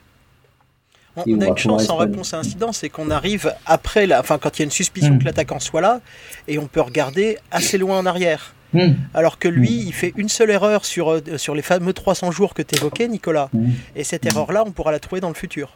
[1.15, 4.58] On, a une chance en réponse à incident, c'est qu'on arrive après, la, enfin quand
[4.58, 5.19] il y a une suspicion hmm.
[5.19, 6.00] que l'attaquant soit là,
[6.47, 8.54] et on peut regarder assez loin en arrière.
[8.74, 8.93] Hmm.
[9.13, 9.88] Alors que lui, hmm.
[9.88, 13.10] il fait une seule erreur sur, euh, sur les fameux 300 jours que tu évoquais,
[13.10, 13.50] Nicolas.
[13.95, 15.76] Et cette erreur-là, on pourra la trouver dans le futur.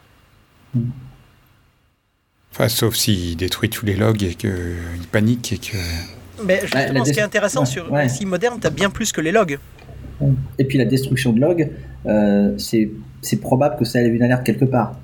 [2.52, 4.50] Enfin, sauf s'il détruit tous les logs et qu'il
[5.12, 5.76] panique et que...
[6.44, 9.20] Mais justement, ce qui est intéressant sur un SI moderne, tu as bien plus que
[9.20, 9.58] les logs.
[10.58, 11.70] Et puis la destruction de logs,
[12.06, 14.94] euh, c'est probable que ça ait une alerte quelque part.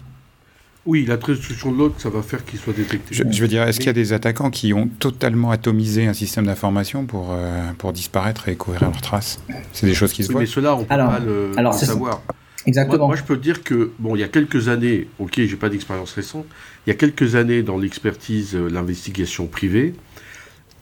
[0.84, 3.14] Oui, la destruction de l'autre, ça va faire qu'il soit détecté.
[3.14, 6.46] Je, veux dire, est-ce qu'il y a des attaquants qui ont totalement atomisé un système
[6.46, 9.40] d'information pour, euh, pour disparaître et couvrir leurs traces?
[9.72, 10.40] C'est des choses qui se oui, voient.
[10.40, 12.22] Mais cela, on peut pas le, savoir.
[12.66, 13.06] Exactement.
[13.06, 15.68] Moi, je peux te dire que, bon, il y a quelques années, ok, j'ai pas
[15.68, 16.46] d'expérience récente,
[16.86, 19.94] il y a quelques années dans l'expertise, euh, l'investigation privée,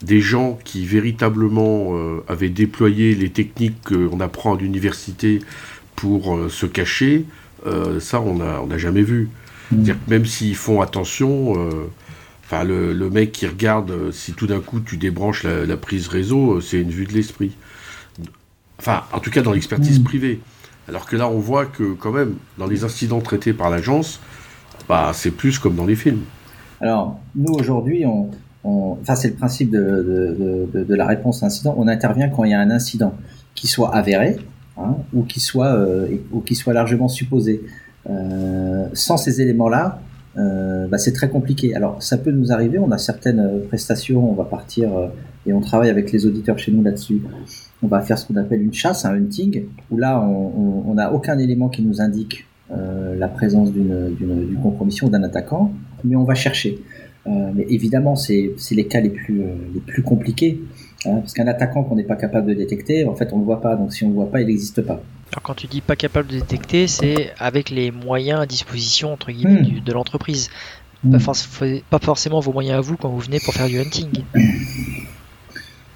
[0.03, 5.41] des gens qui véritablement euh, avaient déployé les techniques qu'on apprend à l'université
[5.95, 7.27] pour se cacher,
[7.99, 9.29] ça, on n'a on a jamais vu.
[9.71, 11.91] C'est-à-dire que même s'ils font attention, euh,
[12.45, 16.55] enfin le, mec qui regarde, euh, si tout d'un coup tu débranches la, prise réseau,
[16.55, 17.57] euh, c'est une vue de l'esprit.
[18.79, 20.05] Enfin, en tout cas dans l'expertise mm.
[20.05, 20.41] privée.
[20.89, 24.21] Alors que là, on voit que quand même, dans les incidents traités par l'agence,
[24.89, 26.23] bah, c'est plus comme dans les films.
[26.81, 28.31] Alors, nous aujourd'hui, on,
[29.01, 31.75] enfin, c'est le principe de, de, la réponse à incident.
[31.79, 33.15] On intervient quand il y a un incident
[33.55, 34.39] qui soit avéré
[34.79, 35.79] hein, ou qui soit
[36.33, 37.63] ou qui soit largement supposé.
[38.09, 40.01] Euh, sans ces éléments-là,
[40.39, 41.75] euh, bah, c'est très compliqué.
[41.75, 42.79] Alors, ça peut nous arriver.
[42.79, 44.31] On a certaines euh, prestations.
[44.31, 44.91] On va partir
[45.47, 47.23] et on travaille avec les auditeurs chez nous là-dessus.
[47.83, 51.39] On va faire ce qu'on appelle une chasse, un hunting, où là, on n'a aucun
[51.39, 55.73] élément qui nous indique la présence d'une compromission d'un attaquant,
[56.05, 56.79] mais on va chercher.
[57.27, 60.61] mais évidemment, c'est les cas les plus, les plus compliqués,
[61.07, 63.47] hein, parce qu'un attaquant qu'on n'est pas capable de détecter, en fait, on ne le
[63.47, 63.77] voit pas.
[63.77, 65.03] Donc, si on ne le voit pas, il n'existe pas.
[65.33, 69.31] Alors quand tu dis pas capable de détecter, c'est avec les moyens à disposition entre
[69.31, 69.85] guillemets hmm.
[69.85, 70.51] de l'entreprise.
[71.03, 71.81] Pas, hmm.
[71.89, 74.25] pas, forcément vos moyens à vous quand vous venez pour faire du hunting.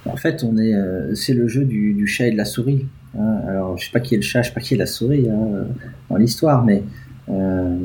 [0.06, 2.86] En fait, on est, euh, c'est le jeu du, chat et de la souris.
[3.18, 3.40] Hein.
[3.48, 5.28] Alors, je sais pas qui est le chat, je sais pas qui est la souris
[5.28, 5.66] hein,
[6.08, 6.82] dans l'histoire, mais
[7.28, 7.76] euh,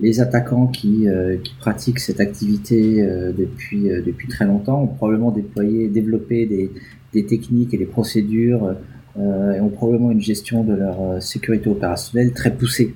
[0.00, 3.02] les attaquants qui, euh, qui, pratiquent cette activité
[3.36, 6.70] depuis, depuis très longtemps ont probablement déployé, développé des,
[7.12, 8.74] des techniques et des procédures euh,
[9.18, 12.94] et ont probablement une gestion de leur euh, sécurité opérationnelle très poussée.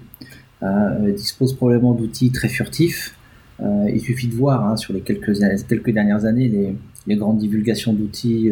[0.62, 3.16] Euh, disposent probablement d'outils très furtifs.
[3.60, 5.36] il suffit de voir hein, sur les quelques,
[5.68, 8.50] quelques dernières années les, grandes divulgations d'outils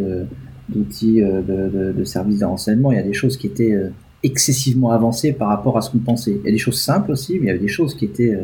[0.68, 2.92] d'outils de, de, services de renseignement.
[2.92, 3.74] Il y a des choses qui étaient
[4.22, 6.36] excessivement avancées par rapport à ce qu'on pensait.
[6.42, 8.36] Il y a des choses simples aussi, mais il y avait des choses qui étaient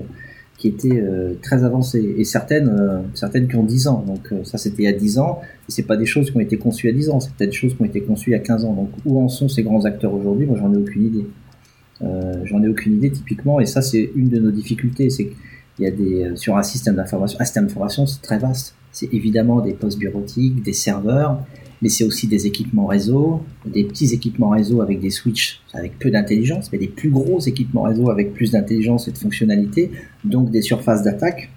[0.59, 4.05] qui étaient euh, très avancées et certaines euh, certaines qui ont 10 ans.
[4.07, 5.40] Donc euh, ça c'était il y a 10 ans.
[5.68, 7.21] Et c'est pas des choses qui ont été conçues à 10 ans.
[7.21, 8.75] C'est peut-être des choses qui ont été conçues il y a 15 ans.
[8.75, 10.47] Donc où en sont ces grands acteurs aujourd'hui?
[10.47, 11.27] Moi j'en ai aucune idée.
[12.44, 13.61] J'en ai aucune idée typiquement.
[13.61, 15.11] Et ça c'est une de nos difficultés.
[15.11, 18.75] C'est qu'il y a des sur un système d'information un système d'information c'est très vaste.
[18.90, 21.40] C'est évidemment des postes bureautiques des serveurs
[21.83, 26.11] mais c'est aussi des équipements réseau, des petits équipements réseau avec des switches avec peu
[26.11, 29.91] d'intelligence, mais des plus gros équipements réseau avec plus d'intelligence et de fonctionnalité,
[30.25, 31.51] donc des surfaces d'attaque,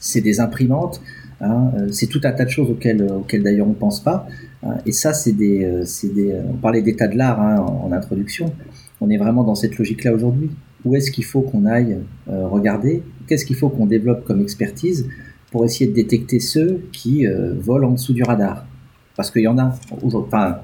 [0.00, 1.00] c'est des imprimantes,
[1.40, 4.26] hein, euh, c'est tout un tas de choses auxquelles, auxquelles d'ailleurs on ne pense pas,
[4.62, 8.52] hein, et ça c'est des, euh, des, on parlait d'état de l'art hein, en, introduction,
[9.00, 10.50] on est vraiment dans cette logique-là aujourd'hui.
[10.84, 13.04] Où est-ce qu'il faut qu'on aille euh, regarder?
[13.28, 15.08] Qu'est-ce qu'il faut qu'on développe comme expertise
[15.52, 17.24] pour essayer de détecter ceux qui
[17.60, 18.66] volent en dessous du radar?
[19.16, 19.74] Parce qu'il y en a.
[20.02, 20.60] Enfin,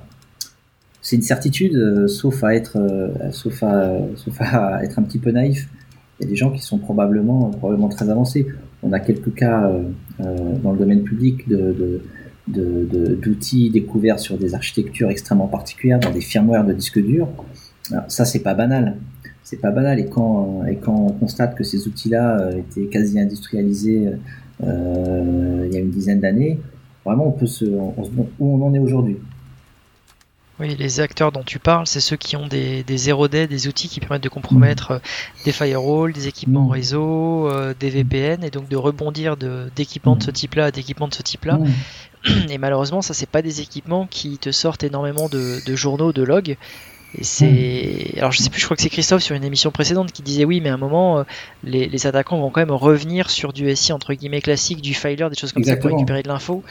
[1.00, 5.18] c'est une certitude, euh, sauf à être, euh, sauf à, sauf à être un petit
[5.18, 5.68] peu naïf.
[6.18, 8.46] Il y a des gens qui sont probablement, probablement très avancés.
[8.82, 12.02] On a quelques cas euh, dans le domaine public de,
[12.46, 17.28] d'outils découverts sur des architectures extrêmement particulières, dans des firmware de disques durs.
[18.08, 18.96] ça, c'est pas banal.
[19.44, 20.00] C'est pas banal.
[20.00, 24.10] Et quand, et quand on constate que ces outils-là étaient quasi industrialisés
[24.60, 26.58] il y a une dizaine d'années,
[27.08, 29.16] vraiment on peut se, où on en est aujourd'hui.
[30.60, 33.88] Oui, les acteurs dont tu parles, c'est ceux qui ont des, des 0D, des outils
[33.88, 34.98] qui permettent de compromettre euh,
[35.44, 36.70] des firewalls, des équipements mm.
[36.70, 40.34] réseau, euh, des VPN, et donc de rebondir d'équipements de, ce mm.
[40.34, 41.58] type-là à d'équipements de ce type-là.
[41.58, 42.50] Mm.
[42.50, 46.56] Et malheureusement, ça, c'est pas des équipements qui te sortent énormément de, journaux, de logs,
[47.16, 48.14] Et c'est.
[48.18, 50.44] Alors je sais plus, je crois que c'est Christophe sur une émission précédente qui disait
[50.44, 51.22] oui, mais à un moment, euh,
[51.64, 55.36] les, attaquants vont quand même revenir sur du SI entre guillemets classique, du filer, des
[55.36, 56.62] choses comme ça pour récupérer de l'info.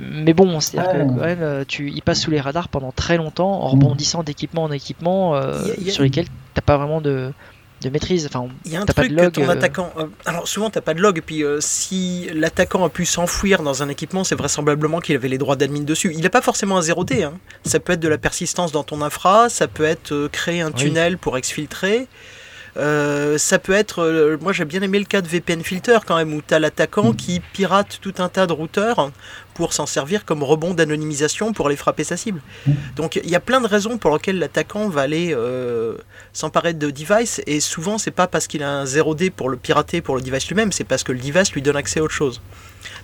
[0.00, 1.04] Mais bon, c'est-à-dire que ah.
[1.04, 4.62] quand même, euh, tu, ils passent sous les radars pendant très longtemps en rebondissant d'équipement
[4.62, 7.32] en équipement euh, sur lesquels t'as pas vraiment de,
[7.80, 8.26] de maîtrise.
[8.26, 9.52] Enfin, il y a un truc que ton euh.
[9.52, 9.92] attaquant.
[9.96, 13.62] Euh, alors souvent t'as pas de log, et puis euh, si l'attaquant a pu s'enfouir
[13.62, 16.12] dans un équipement, c'est vraisemblablement qu'il avait les droits d'admin dessus.
[16.14, 17.24] Il n'a pas forcément un 0D.
[17.24, 17.34] Hein.
[17.64, 21.18] Ça peut être de la persistance dans ton infra, ça peut être créer un tunnel
[21.18, 22.08] pour exfiltrer.
[22.76, 26.42] Ça peut être, moi j'ai bien aimé le cas de VPN Filter quand même, où
[26.46, 27.16] tu as l'attaquant mm.
[27.16, 29.10] qui pirate tout un tas de routeurs
[29.60, 32.40] pour s'en servir comme rebond d'anonymisation pour aller frapper sa cible.
[32.66, 32.72] Mmh.
[32.96, 35.98] Donc il y a plein de raisons pour lesquelles l'attaquant va aller euh,
[36.32, 40.00] s'emparer de device et souvent c'est pas parce qu'il a un 0D pour le pirater
[40.00, 42.40] pour le device lui-même, c'est parce que le device lui donne accès à autre chose.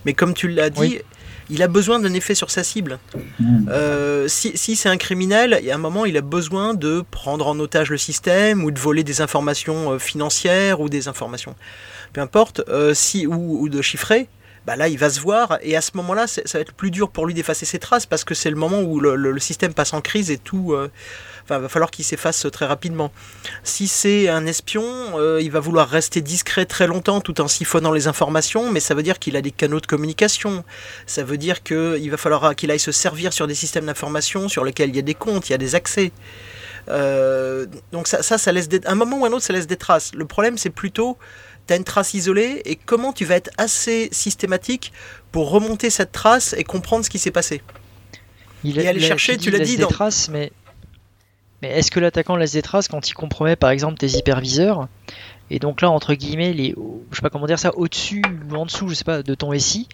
[0.06, 1.00] Mais comme tu l'as dit,
[1.50, 2.98] il a besoin d'un effet sur sa cible.
[3.38, 3.68] Mmh.
[3.70, 7.46] Euh, si, c'est un criminel, il y a un moment il a besoin de prendre
[7.46, 11.54] en otage le système ou de voler des informations euh, financières ou des informations,
[12.12, 12.62] peu importe,
[12.94, 14.28] si, ou de chiffrer.
[14.66, 17.10] Bah là il va se voir et à ce moment-là ça va être plus dur
[17.10, 20.00] pour lui d'effacer ses traces parce que c'est le moment où le, système passe en
[20.00, 20.72] crise et tout.
[20.72, 20.90] Euh,
[21.44, 23.12] enfin, va falloir qu'il s'efface très rapidement.
[23.62, 27.92] Si c'est un espion, euh, il va vouloir rester discret très longtemps tout en siphonnant
[27.92, 30.64] les informations, mais ça veut dire qu'il a des canaux de communication.
[31.06, 34.64] Ça veut dire qu'il va falloir qu'il aille se servir sur des systèmes d'information sur
[34.64, 36.10] lesquels il y a des comptes, il y a des accès.
[36.88, 38.80] Euh, donc ça, ça, laisse des...
[38.86, 40.12] un moment ou un autre, ça laisse des traces.
[40.14, 41.18] Le problème, c'est plutôt
[41.66, 44.92] tu as une trace isolée et comment tu vas être assez systématique
[45.32, 47.62] pour remonter cette trace et comprendre ce qui s'est passé?
[48.64, 49.88] Il et aller chercher, tu l'as dit, dans...
[49.88, 50.52] traces, mais,
[51.62, 54.88] mais est-ce que l'attaquant laisse des traces quand il compromet par exemple tes hyperviseurs?
[55.50, 56.74] Et donc là entre guillemets les,
[57.10, 59.56] je sais pas comment dire ça, au-dessus ou en dessous, je sais pas, de ton
[59.58, 59.88] SI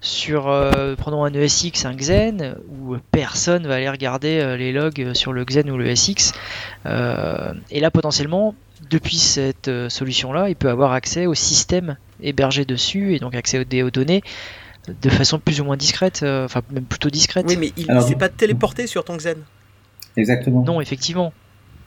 [0.00, 5.12] sur euh, prenons un ESX, un Xen, où personne va aller regarder euh, les logs
[5.12, 6.32] sur le Xen ou le SX.
[6.86, 8.54] Euh, et là potentiellement,
[8.90, 13.58] depuis cette euh, solution-là, il peut avoir accès au système hébergé dessus et donc accès
[13.58, 14.22] aux, données
[15.02, 17.46] de façon plus ou moins discrète, euh, enfin même plutôt discrète.
[17.48, 19.36] Oui, mais il ne s'est pas téléporté sur ton Xen.
[20.16, 20.64] Exactement.
[20.64, 21.32] Non, effectivement.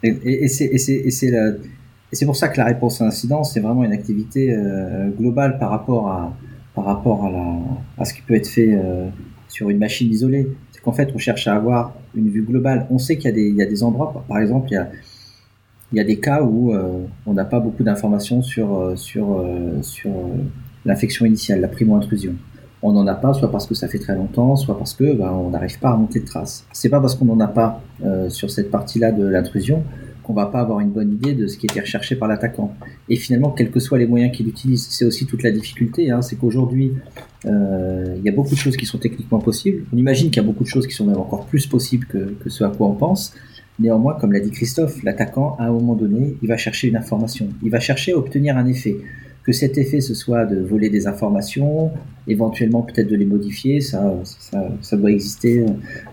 [0.02, 5.58] Et, c'est pour ça que la réponse à l'incident, c'est vraiment une activité euh, globale
[5.58, 6.38] par rapport à,
[6.76, 7.58] par rapport à, la,
[7.98, 8.78] à ce qui peut être fait
[9.50, 10.48] sur une machine isolée.
[10.72, 12.86] C'est qu'en fait, on cherche à avoir une vue globale.
[12.92, 14.90] On sait qu'il y, y, a des endroits, par exemple, il y a
[15.94, 19.38] il y a des cas où euh, on n'a pas beaucoup d'informations sur, euh, sur,
[19.38, 20.10] euh, sur
[20.86, 22.34] l'infection initiale, la primo-intrusion.
[22.82, 25.32] On n'en a pas, soit parce que ça fait très longtemps, soit parce que ben,
[25.32, 26.66] on n'arrive pas à remonter de traces.
[26.74, 27.82] C'est pas parce qu'on n'en a pas
[28.28, 29.84] sur cette partie-là de l'intrusion
[30.22, 32.76] qu'on va pas avoir une bonne idée de ce qui était recherché par l'attaquant.
[33.08, 36.12] Et finalement, quels que soient les moyens qu'il utilise, c'est aussi toute la difficulté.
[36.12, 36.92] Hein, c'est qu'aujourd'hui,
[37.46, 39.86] il y a beaucoup de choses qui sont techniquement possibles.
[39.94, 42.36] On imagine qu'il y a beaucoup de choses qui sont même encore plus possibles que,
[42.44, 43.34] que ce à quoi on pense.
[43.80, 47.50] Néanmoins, comme l'a dit Christophe, l'attaquant, à un moment donné, il va chercher une information.
[47.64, 48.98] Il va chercher à obtenir un effet.
[49.44, 51.92] Que cet effet, ce soit de voler des informations,
[52.28, 54.14] éventuellement peut-être de les modifier, ça,
[54.82, 55.66] ça, doit exister.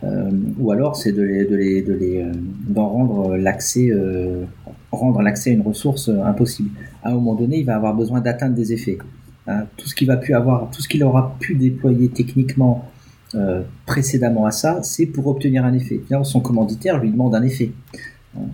[0.03, 2.33] Euh, ou alors, c'est de les, de les, de les, euh,
[2.69, 4.45] d'en rendre l'accès, euh,
[4.91, 6.71] rendre l'accès à une ressource impossible.
[7.05, 8.99] À un moment donné, il va avoir besoin d'atteindre des effets.
[9.47, 12.91] Hein, tout ce qu'il va pu avoir, tout ce qu'il aura pu déployer techniquement
[13.35, 16.01] euh, précédemment à ça, c'est pour obtenir un effet.
[16.25, 17.71] son commanditaire lui demande un effet.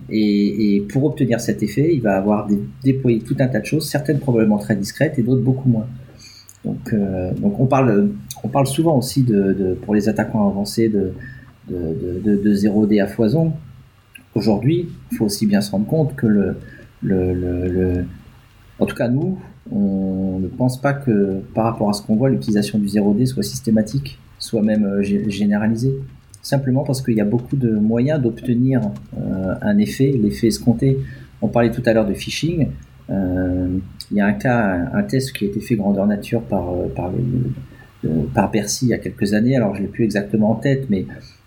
[0.09, 2.47] Et, pour obtenir cet effet, il va avoir
[2.83, 5.87] déployé tout un tas de choses, certaines probablement très discrètes et d'autres beaucoup moins.
[6.65, 8.09] Donc, euh, on, parle,
[8.43, 11.13] on parle souvent aussi de, pour les attaquants avancés de,
[11.69, 13.53] de, de 0D à foison.
[14.35, 18.05] Aujourd'hui, il faut aussi bien se rendre compte que le,
[18.79, 19.39] en tout cas nous,
[19.71, 23.43] on ne pense pas que par rapport à ce qu'on voit, l'utilisation du 0D soit
[23.43, 25.93] systématique soit même euh, généralisé.
[26.41, 28.81] Simplement parce qu'il y a beaucoup de moyens d'obtenir
[29.17, 30.99] euh, un effet, l'effet escompté.
[31.41, 32.69] On parlait tout à l'heure de phishing.
[33.09, 33.67] Euh,
[34.11, 37.11] il y a un cas, un test qui a été fait grandeur nature par,
[38.51, 39.57] Bercy il y a quelques années.
[39.57, 41.05] Alors je l'ai plus exactement en tête, mais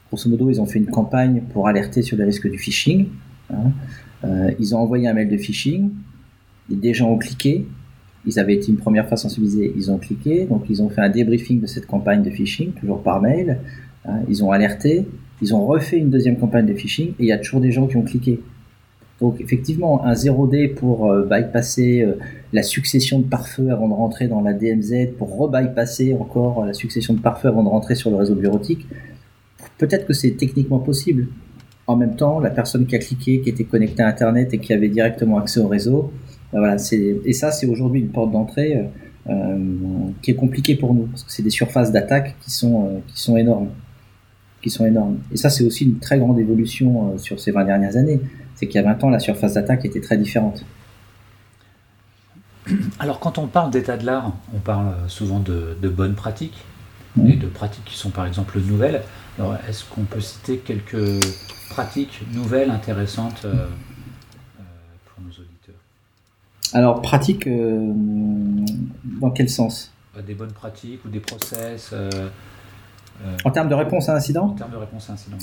[0.09, 3.07] grosso modo, ils ont fait une campagne pour alerter sur les risques du phishing.
[3.53, 3.73] Hein.
[4.59, 5.91] ils ont envoyé un mail de phishing.
[6.69, 7.67] Des gens ont cliqué,
[8.27, 11.09] ils avaient été une première fois sensibilisés, ils ont cliqué, donc ils ont fait un
[11.09, 13.59] débriefing de cette campagne de phishing, toujours par mail,
[14.07, 15.07] hein, ils ont alerté,
[15.41, 17.87] ils ont refait une deuxième campagne de phishing, et il y a toujours des gens
[17.87, 18.41] qui ont cliqué.
[19.21, 22.15] Donc effectivement, un 0D pour euh, bypasser euh,
[22.53, 27.15] la succession de pare-feu avant de rentrer dans la DMZ, pour rebypasser encore la succession
[27.15, 28.87] de pare-feu avant de rentrer sur le réseau bureautique,
[29.79, 31.29] peut-être que c'est techniquement possible.
[31.87, 34.73] En même temps, la personne qui a cliqué, qui était connectée à Internet et qui
[34.73, 36.13] avait directement accès au réseau,
[36.59, 38.83] voilà, et ça, c'est aujourd'hui une porte d'entrée euh,
[39.29, 39.59] euh,
[40.23, 43.21] qui est compliquée pour nous, parce que c'est des surfaces d'attaque qui sont, euh, qui
[43.21, 43.69] sont énormes.
[44.63, 45.19] qui sont énormes.
[45.33, 48.21] Et ça, c'est aussi une très grande évolution sur ces 20 dernières années.
[48.57, 50.65] C'est qu'il y a 20 ans, la surface d'attaque était très différente.
[52.99, 56.59] Alors, quand on parle d'état de l'art, on parle souvent de, bonnes pratiques
[57.27, 59.01] et de pratiques qui sont par exemple nouvelles.
[59.39, 61.25] Alors, est-ce qu'on peut citer quelques
[61.71, 63.47] pratiques nouvelles, intéressantes
[66.73, 67.49] Alors, pratiques,
[69.21, 69.93] dans quel sens
[70.27, 71.93] Des bonnes pratiques ou des process
[73.27, 75.37] euh, en termes de réponse à incident En termes de réponse à incident.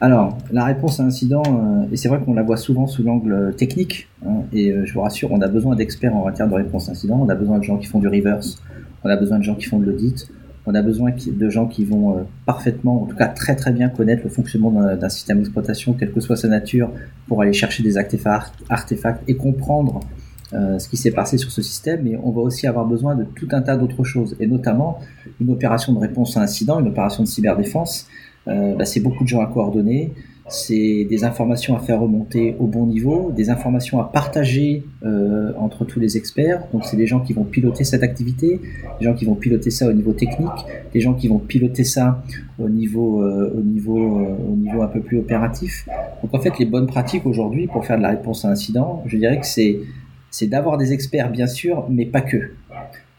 [0.00, 3.54] Alors, la réponse à incident, euh, et c'est vrai qu'on la voit souvent sous l'angle
[3.56, 6.88] technique, hein, et euh, je vous rassure, on a besoin d'experts en matière de réponse
[6.88, 8.60] à incident, on a besoin de gens qui font du reverse,
[9.04, 10.28] on a besoin de gens qui font de l'audit,
[10.66, 14.22] on a besoin de gens qui vont parfaitement, en tout cas très très bien connaître
[14.24, 16.90] le fonctionnement d'un système d'exploitation, quelle que soit sa nature,
[17.28, 20.19] pour aller chercher des artefacts et comprendre euh,
[20.52, 23.48] ce qui s'est passé sur ce système, mais on va aussi avoir besoin de tout
[23.52, 24.98] un tas d'autres choses, et notamment
[25.40, 28.08] une opération de réponse à incident, une opération de cyberdéfense.
[28.48, 30.12] Euh, bah, c'est beaucoup de gens à coordonner,
[30.50, 35.84] c'est des informations à faire remonter au bon niveau, des informations à partager euh, entre
[35.84, 36.64] tous les experts.
[36.72, 38.60] Donc c'est des gens qui vont piloter cette activité,
[38.98, 40.50] des gens qui vont piloter ça au niveau technique,
[40.92, 42.22] des gens qui vont piloter ça
[42.58, 45.88] au niveau, euh, au niveau, euh, au niveau un peu plus opératif.
[46.22, 49.16] Donc en fait les bonnes pratiques aujourd'hui pour faire de la réponse à incident, je
[49.16, 49.78] dirais que c'est
[50.30, 52.50] c'est d'avoir des experts bien sûr, mais pas que.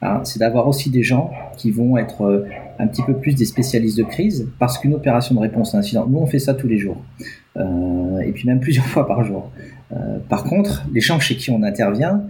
[0.04, 2.46] Hein, c'est d'avoir aussi des gens qui vont être euh,
[2.80, 5.82] un petit peu plus des spécialistes de crise, parce qu'une opération de réponse à un
[5.82, 7.04] incident, nous on fait ça tous les jours,
[7.58, 9.52] euh, et puis même plusieurs fois par jour.
[9.92, 12.24] Euh, par contre, les gens chez qui on intervient,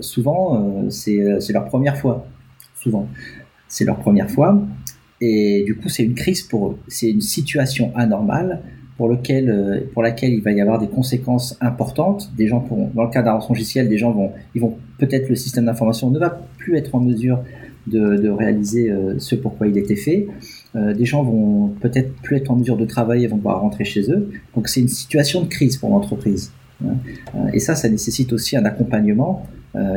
[0.00, 2.26] souvent c'est leur première fois,
[2.74, 3.08] souvent
[3.68, 4.62] c'est leur première fois,
[5.20, 8.62] et du coup c'est une crise pour eux, c'est une situation anormale
[8.96, 12.30] pour, lequel, euh, pour laquelle il va y avoir des conséquences importantes.
[12.36, 15.28] Des gens pour, dans le cas d'un rançon logiciel, des gens vont, ils vont peut-être
[15.28, 17.40] le système d'information ne va plus être en mesure
[17.86, 20.26] de, de réaliser euh, ce pourquoi il était fait.
[20.74, 24.10] Euh, des gens vont peut-être plus être en mesure de travailler, vont devoir rentrer chez
[24.10, 24.30] eux.
[24.54, 26.52] Donc c'est une situation de crise pour l'entreprise.
[26.84, 26.94] Hein.
[27.52, 29.46] Et ça, ça nécessite aussi un accompagnement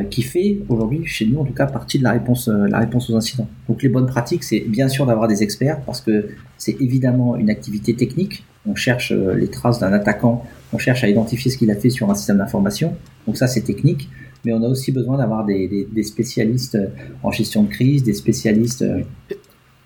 [0.10, 3.16] qui fait aujourd'hui, chez nous en tout cas, partie de la réponse, la réponse aux
[3.16, 3.48] incidents.
[3.70, 7.50] Donc les bonnes pratiques, c'est bien sûr d'avoir des experts parce que c'est évidemment une
[7.50, 11.72] activité technique on cherche euh, les traces d'un attaquant, on cherche à identifier ce qu'il
[11.72, 12.95] a fait sur un système d'information.
[13.26, 14.10] Donc ça, c'est technique.
[14.45, 16.88] Mais on a aussi besoin d'avoir des, spécialistes euh,
[17.24, 18.84] en gestion de crise, des spécialistes.
[18.84, 19.02] Euh,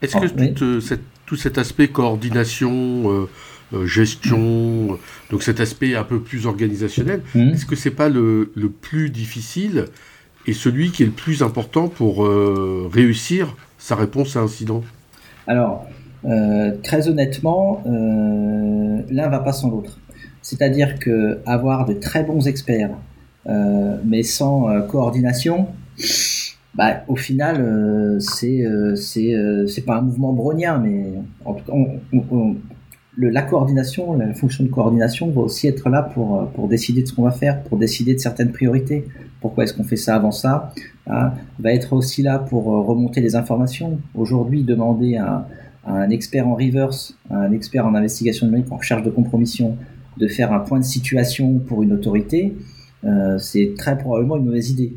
[0.01, 0.81] Est-ce que
[1.25, 3.27] tout, cet aspect coordination,
[3.85, 4.99] gestion,
[5.31, 7.39] donc cet aspect un peu plus organisationnel, mmh.
[7.53, 9.85] est-ce que c'est pas le, plus difficile
[10.45, 12.27] et celui qui est le plus important pour
[12.93, 14.83] réussir sa réponse à un incident?
[15.47, 15.87] Alors,
[16.83, 19.99] très honnêtement, euh, l'un va pas sans l'autre.
[20.41, 22.91] C'est-à-dire que avoir de très bons experts,
[23.47, 25.67] euh, mais sans coordination,
[26.75, 31.05] bah, au final, c'est c'est pas un mouvement brownien, mais
[31.45, 31.73] en tout cas,
[33.15, 37.07] le, la coordination, la fonction de coordination va aussi être là pour, pour décider de
[37.07, 39.05] ce qu'on va faire, pour décider de certaines priorités.
[39.39, 40.73] Pourquoi est-ce qu'on fait ça avant ça
[41.05, 43.99] hein, Va être aussi là pour remonter les informations.
[44.15, 45.47] Aujourd'hui, demander à,
[45.85, 49.77] un expert en reverse, un expert en investigation numérique, en recherche de compromission,
[50.17, 52.55] de faire un point de situation pour une autorité,
[53.05, 54.93] euh, c'est très probablement une mauvaise idée.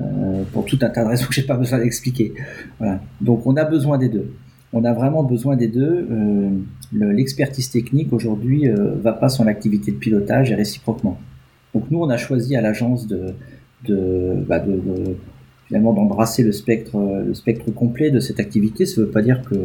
[0.00, 2.32] Euh, pour tout un tas de raisons que j'ai pas besoin d'expliquer.
[2.78, 3.00] Voilà.
[3.20, 4.32] Donc on a besoin des deux.
[4.72, 6.06] On a vraiment besoin des deux.
[6.10, 6.50] Euh,
[6.92, 8.66] L'expertise technique aujourd'hui
[9.02, 11.18] va pas sans l'activité de pilotage et réciproquement.
[11.74, 13.34] Donc nous on a choisi à l'agence de,
[13.84, 14.64] de, bah
[15.68, 19.20] finalement d'embrasser le spectre, euh, le spectre complet de cette activité, ça ne veut pas
[19.20, 19.56] dire que,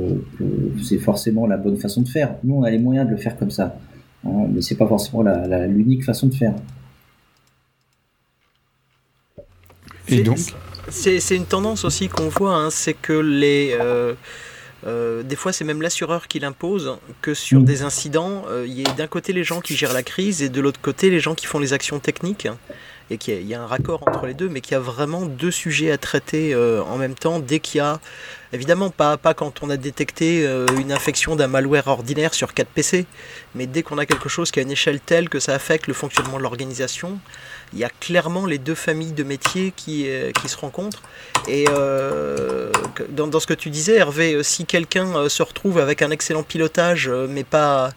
[0.84, 2.36] c'est forcément la bonne façon de faire.
[2.44, 3.80] Nous, on a les moyens de le faire comme ça,
[4.26, 5.24] hein, mais c'est pas forcément
[5.68, 6.54] l'unique façon de faire.
[10.10, 10.38] Et donc
[10.89, 13.76] C'est une tendance aussi qu'on voit, hein, c'est que les...
[13.80, 14.13] Euh,
[14.86, 17.66] euh, des fois, c'est même l'assureur qui l'impose que sur mm.
[17.66, 20.60] des incidents, il y ait d'un côté les gens qui gèrent la crise et de
[20.60, 22.50] l'autre côté les gens qui font les actions techniques
[23.13, 25.52] et qu'il y, a un raccord entre les deux, mais qu'il y a vraiment deux
[25.52, 27.99] sujets à traiter euh, en même temps dès qu'il y a,
[28.52, 32.67] évidemment pas, pas quand on a détecté euh, une infection d'un malware ordinaire sur 4
[32.67, 33.06] PC,
[33.54, 35.93] mais dès qu'on a quelque chose qui a une échelle telle que ça affecte le
[35.93, 37.19] fonctionnement de l'organisation,
[37.73, 41.01] il y a clairement les deux familles de métiers qui, euh, qui se rencontrent.
[41.47, 42.71] Et euh,
[43.09, 47.09] dans, ce que tu disais, Hervé, euh, si quelqu'un se retrouve avec un excellent pilotage,
[47.09, 47.91] mais pas,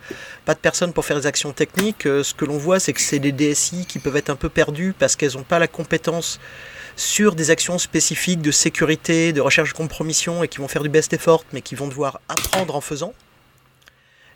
[0.44, 3.18] pas de personnes pour faire des actions techniques, ce que l'on voit, c'est que c'est
[3.18, 6.40] des DSI qui peuvent être un peu perdus parce qu'elles n'ont pas la compétence
[6.96, 10.88] sur des actions spécifiques de sécurité, de recherche de compromission et qui vont faire du
[10.88, 13.12] best effort, mais qui vont devoir apprendre en faisant.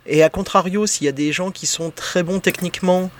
[0.07, 3.11] Et à contrario, s'il y a des gens qui sont très bons techniquement,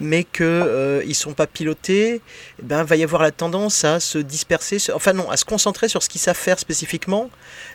[0.00, 2.22] mais qu'ils euh, ne sont pas pilotés,
[2.58, 5.88] eh ben, va y avoir la tendance à se disperser, enfin non, à se concentrer
[5.88, 7.30] sur ce qu'ils savent faire spécifiquement,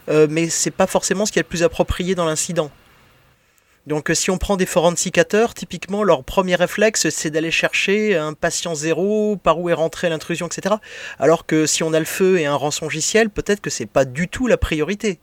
[0.09, 2.71] euh, mais c'est pas forcément ce qui est le plus approprié dans l'incident.
[3.85, 8.73] Donc si on prend des forensicateurs, typiquement leur premier réflexe c'est d'aller chercher un patient
[8.73, 10.75] zéro, par où est rentrée l'intrusion, etc.
[11.19, 14.27] Alors que si on a le feu et un rançongiciel, peut-être que c'est pas du
[14.27, 15.19] tout la priorité.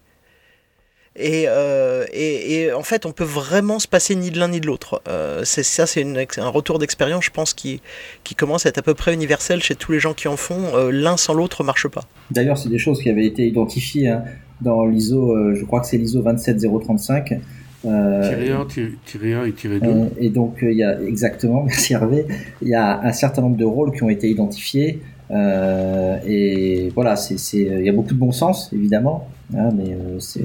[1.20, 4.66] Euh, et, et, en fait, on peut vraiment se passer ni de l'un ni de
[4.66, 5.02] l'autre.
[5.08, 6.04] Euh, c'est ça, c'est
[6.38, 7.80] un retour d'expérience, je pense, qui,
[8.24, 10.74] qui commence à être à peu près universel chez tous les gens qui en font.
[10.74, 12.04] Euh, l'un sans l'autre marche pas.
[12.30, 14.22] D'ailleurs, c'est des choses qui avaient été identifiées hein,
[14.62, 17.40] dans l'ISO, je crois que c'est l'ISO 27035.
[17.84, 18.66] Euh, 1,
[19.04, 19.88] tiré 1 et tiré 2.
[20.18, 22.26] et donc, il y a exactement, merci Hervé,
[22.62, 25.00] il y a un certain nombre de rôles qui ont été identifiés.
[25.30, 27.16] et voilà,
[27.52, 30.44] il y a beaucoup de bon sens, évidemment, hein, mais c'est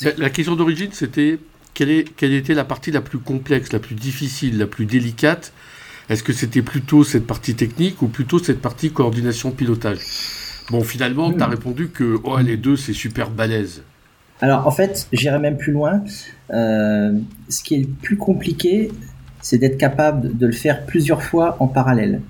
[0.00, 1.38] la question d'origine, c'était
[1.74, 5.52] quelle, est, quelle était la partie la plus complexe, la plus difficile, la plus délicate?
[6.08, 9.98] Est-ce que c'était plutôt cette partie technique ou plutôt cette partie coordination pilotage?
[10.70, 13.82] Bon, finalement, tu as répondu que oh, les deux, c'est super balèze.
[14.40, 16.02] Alors, en fait, j'irai même plus loin.
[16.52, 17.12] Euh,
[17.48, 18.90] ce qui est le plus compliqué,
[19.40, 22.22] c'est d'être capable de le faire plusieurs fois en parallèle.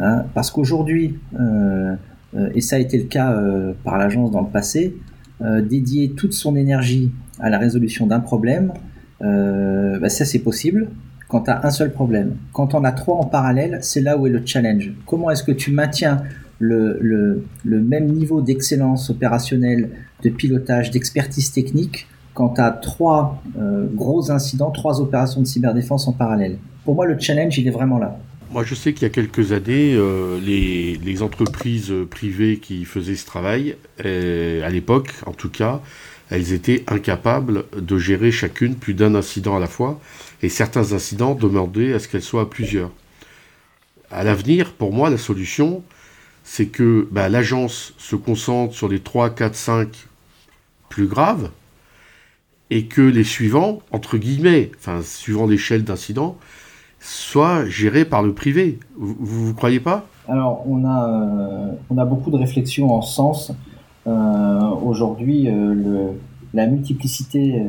[0.00, 0.24] Hein.
[0.34, 1.94] parce qu'aujourd'hui, euh,
[2.36, 3.32] euh, et ça a été le cas
[3.84, 4.96] par l'agence dans le passé,
[5.60, 8.72] dédier toute son énergie à la résolution d'un problème,
[9.22, 10.88] euh, bah, ça c'est possible
[11.28, 12.36] quand tu as un seul problème.
[12.52, 14.92] Quand on a trois en parallèle, c'est là où est le challenge.
[15.06, 16.22] Comment est-ce que tu maintiens
[16.58, 16.98] le,
[17.64, 19.90] le, même niveau d'excellence opérationnelle,
[20.22, 26.06] de pilotage, d'expertise technique quand tu as trois euh, gros incidents, trois opérations de cyberdéfense
[26.06, 26.58] en parallèle?
[26.84, 28.18] Pour moi, le challenge, il est vraiment là.
[28.54, 33.26] Moi, je sais qu'il y a quelques années, euh, les, entreprises privées qui faisaient ce
[33.26, 33.74] travail,
[34.04, 35.82] euh, à l'époque en tout cas,
[36.30, 40.00] elles étaient incapables de gérer chacune plus d'un incident à la fois,
[40.40, 42.92] et certains incidents demandaient à ce qu'elles soient à plusieurs.
[44.12, 45.82] À l'avenir, pour moi, la solution,
[46.44, 49.88] c'est que bah, l'agence se concentre sur les 3, 4, 5
[50.90, 51.50] plus graves,
[52.70, 54.70] et que les suivants, entre guillemets,
[55.02, 56.38] suivant l'échelle d'incidents,
[57.04, 58.78] soit géré par le privé.
[58.96, 60.06] Vous ne croyez pas?
[60.26, 63.52] Alors, on a, euh, on a beaucoup de réflexions en sens.
[64.06, 66.12] Euh, aujourd'hui, euh,
[66.54, 67.62] la multiplicité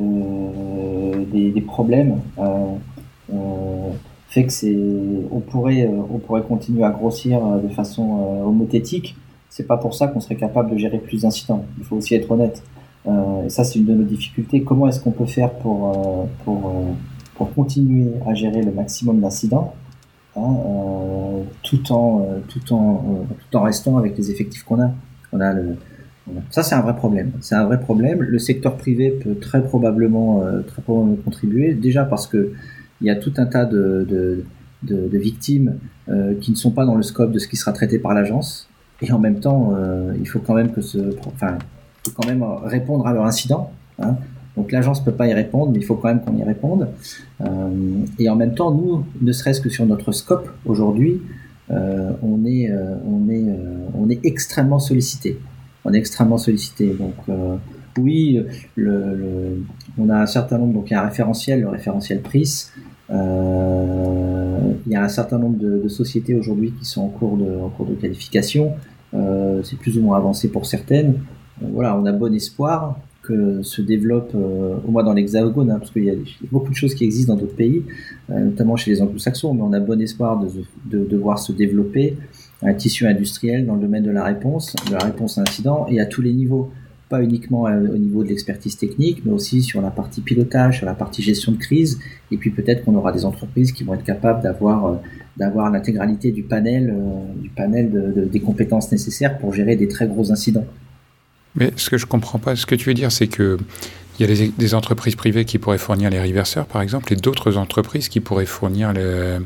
[1.34, 2.20] des, des, problèmes
[4.30, 9.16] fait que on pourrait, on pourrait continuer à grossir de façon homothétique.
[9.50, 11.66] C'est pas pour ça qu'on serait capable de gérer plus d'incidents.
[11.80, 12.64] Il faut aussi être honnête.
[13.08, 14.62] et ça, c'est une de nos difficultés.
[14.62, 16.72] Comment est-ce qu'on peut faire pour, pour
[17.36, 19.76] pour continuer à gérer le maximum d'incidents,
[20.36, 24.82] hein, euh, tout, en, euh, tout, en, euh, tout en restant avec les effectifs qu'on
[24.82, 24.92] a.
[25.32, 25.76] On a le,
[26.50, 27.34] ça, c'est un vrai problème.
[27.42, 28.22] C'est un vrai problème.
[28.22, 32.54] Le secteur privé peut très probablement, très probablement contribuer, déjà parce que
[33.02, 34.44] il y a tout un tas de, de,
[34.82, 35.76] de, de victimes
[36.42, 38.68] qui ne sont pas dans le scope de ce qui sera traité par l'agence.
[39.04, 39.76] Et en même temps,
[40.20, 41.60] il faut quand même que ce, enfin,
[42.16, 43.70] quand même répondre à leur incident.
[44.02, 44.16] Hein,
[44.58, 46.88] donc l'agence peut pas y répondre, mais il faut quand même qu'on y réponde.
[47.42, 47.46] Euh,
[48.20, 51.22] et en même temps, nous, ne serait-ce que sur notre scope aujourd'hui,
[51.72, 53.46] euh, on est, euh, on est,
[53.94, 55.40] on est extrêmement sollicité.
[55.84, 56.96] On est extrêmement sollicité.
[56.98, 57.16] Donc
[57.98, 58.44] oui,
[58.76, 59.62] le,
[59.98, 62.72] on a un certain nombre, donc il y a un référentiel, le référentiel PRIS.
[63.10, 63.16] il
[64.88, 67.86] y a un certain nombre de, sociétés aujourd'hui qui sont en cours de, en cours
[67.86, 68.74] de qualification.
[69.64, 71.16] c'est plus ou moins avancé pour certaines.
[71.62, 72.98] voilà, on a bon espoir
[73.62, 76.16] se développe euh, au moins dans l'Hexagone, hein, parce qu'il y, a
[76.52, 77.84] beaucoup de choses qui existent dans d'autres pays,
[78.30, 80.44] euh, notamment chez les anglo-saxons, mais on a bon espoir
[80.86, 82.16] de, voir se développer
[82.62, 86.00] un tissu industriel dans le domaine de la réponse, de la réponse à incident, et
[86.00, 86.72] à tous les niveaux,
[87.10, 90.86] pas uniquement euh, au niveau de l'expertise technique, mais aussi sur la partie pilotage, sur
[90.86, 92.00] la partie gestion de crise,
[92.32, 96.96] et puis peut-être qu'on aura des entreprises qui vont être capables d'avoir l'intégralité du panel,
[98.32, 100.66] des compétences nécessaires pour gérer des très gros incidents.
[101.56, 103.58] Mais ce que je comprends pas, ce que tu veux dire, c'est que
[104.20, 107.58] il y a des, entreprises privées qui pourraient fournir les reverseurs, par exemple, et d'autres
[107.58, 109.40] entreprises qui pourraient fournir euh,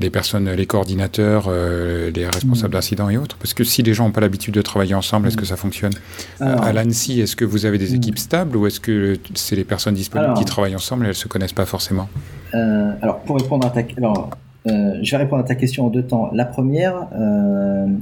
[0.00, 2.78] les personnes, les coordinateurs, euh, les responsables mm.
[2.78, 3.36] d'incidents et autres.
[3.36, 5.92] Parce que si les gens n'ont pas l'habitude de travailler ensemble, est-ce que ça fonctionne?
[6.40, 7.96] À l'ANSI, est-ce que vous avez des mm.
[7.96, 11.14] équipes stables ou est-ce que c'est les personnes disponibles qui travaillent ensemble et elles ne
[11.14, 12.08] se connaissent pas forcément?
[12.54, 14.30] Euh, Alors, pour répondre à ta alors,
[14.64, 16.30] je vais répondre à ta question en deux temps.
[16.32, 17.08] La première,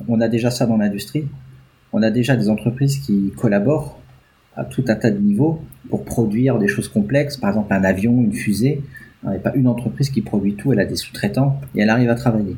[0.09, 1.25] on a déjà ça dans l'industrie
[1.93, 3.99] on a déjà des entreprises qui collaborent
[4.57, 8.13] à tout un tas de niveaux pour produire des choses complexes, par exemple un avion,
[8.13, 8.83] une fusée.
[9.23, 11.91] Il n'y a pas une entreprise qui produit tout, elle a des sous-traitants et elle
[11.91, 12.57] arrive à travailler.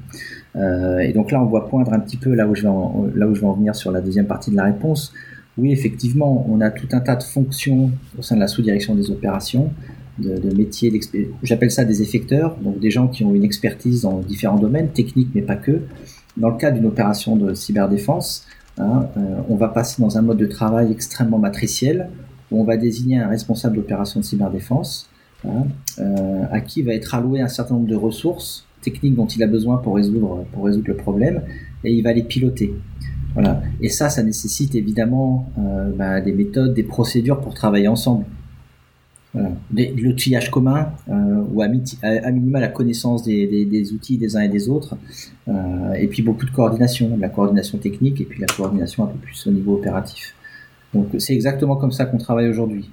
[0.54, 3.08] Euh, et donc là, on voit poindre un petit peu là où, je vais en,
[3.16, 5.12] là où je vais en venir sur la deuxième partie de la réponse.
[5.58, 9.10] Oui, effectivement, on a tout un tas de fonctions au sein de la sous-direction des
[9.10, 9.70] opérations,
[10.18, 10.92] de, de métiers,
[11.42, 15.30] j'appelle ça des effecteurs, donc des gens qui ont une expertise dans différents domaines, techniques
[15.34, 15.80] mais pas que.
[16.36, 18.46] Dans le cas d'une opération de cyberdéfense,
[18.78, 22.08] Hein, euh, on va passer dans un mode de travail extrêmement matriciel
[22.50, 25.08] où on va désigner un responsable d'opération de cyberdéfense
[25.46, 25.64] hein,
[26.50, 29.78] à qui va être alloué un certain nombre de ressources techniques dont il a besoin
[29.78, 31.42] pour résoudre, pour résoudre le problème,
[31.84, 32.74] et il va les piloter.
[33.34, 33.62] Voilà.
[33.80, 35.48] Et ça, ça nécessite évidemment
[35.96, 38.24] bah, des méthodes, des procédures pour travailler ensemble.
[39.34, 39.50] Voilà.
[39.96, 44.96] L'outillage commun euh, ou à, minima la connaissance des, outils des uns et des autres,
[45.48, 49.06] euh, et puis beaucoup de coordination, de la coordination technique et puis la coordination un
[49.06, 50.34] peu plus au niveau opératif.
[50.92, 52.90] Donc c'est exactement comme ça qu'on travaille aujourd'hui.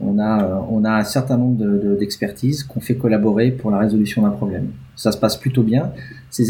[0.00, 1.62] On a, euh, on a un certain nombre
[1.98, 4.68] d'expertises qu'on fait collaborer pour la résolution d'un problème.
[4.96, 5.92] Ça se passe plutôt bien.
[6.30, 6.44] C'est,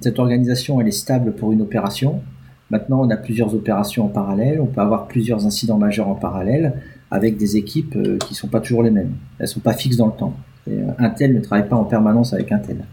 [0.00, 2.22] cette organisation, elle est stable pour une opération.
[2.70, 4.60] Maintenant, on a plusieurs opérations en parallèle.
[4.60, 6.74] On peut avoir plusieurs incidents majeurs en parallèle
[7.10, 9.12] avec des équipes euh, qui sont pas toujours les mêmes.
[9.38, 10.36] Elles sont pas fixes dans le temps.
[10.70, 12.84] Et, euh, un tel ne travaille pas en permanence avec un tel.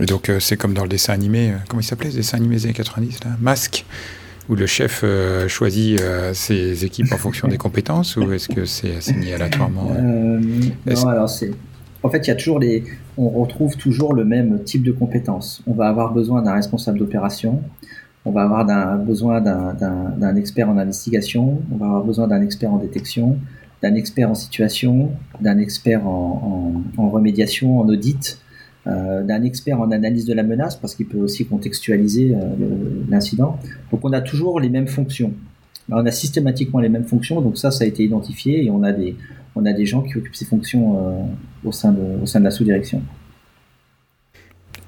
[0.00, 2.56] Et donc euh, c'est comme dans le dessin animé, comment il s'appelait ce dessin animé
[2.56, 3.84] des années 90 là Masque
[4.48, 5.04] où le chef
[5.46, 6.02] choisit
[6.32, 11.52] ses équipes en fonction des compétences ou est-ce que c'est assigné aléatoirement Non, alors c'est.
[12.02, 12.82] En fait, il y a toujours les.
[13.16, 15.62] On retrouve toujours le même type de compétences.
[15.68, 17.62] On va avoir besoin d'un responsable d'opération,
[18.24, 22.78] on va avoir besoin d'un expert en investigation, on va avoir besoin d'un expert en
[22.78, 23.38] détection,
[23.82, 25.10] d'un expert en situation,
[25.40, 28.38] d'un expert en, remédiation, en audit,
[28.86, 32.38] euh, d'un expert en analyse de la menace, parce qu'il peut aussi contextualiser euh,
[33.08, 33.58] l'incident.
[33.90, 35.32] Donc on a toujours les mêmes fonctions.
[35.90, 38.92] on a systématiquement les mêmes fonctions, donc ça, ça a été identifié, et on a
[38.92, 41.22] des, gens qui occupent ces fonctions euh,
[41.64, 43.02] au, sein de, au sein de la sous-direction.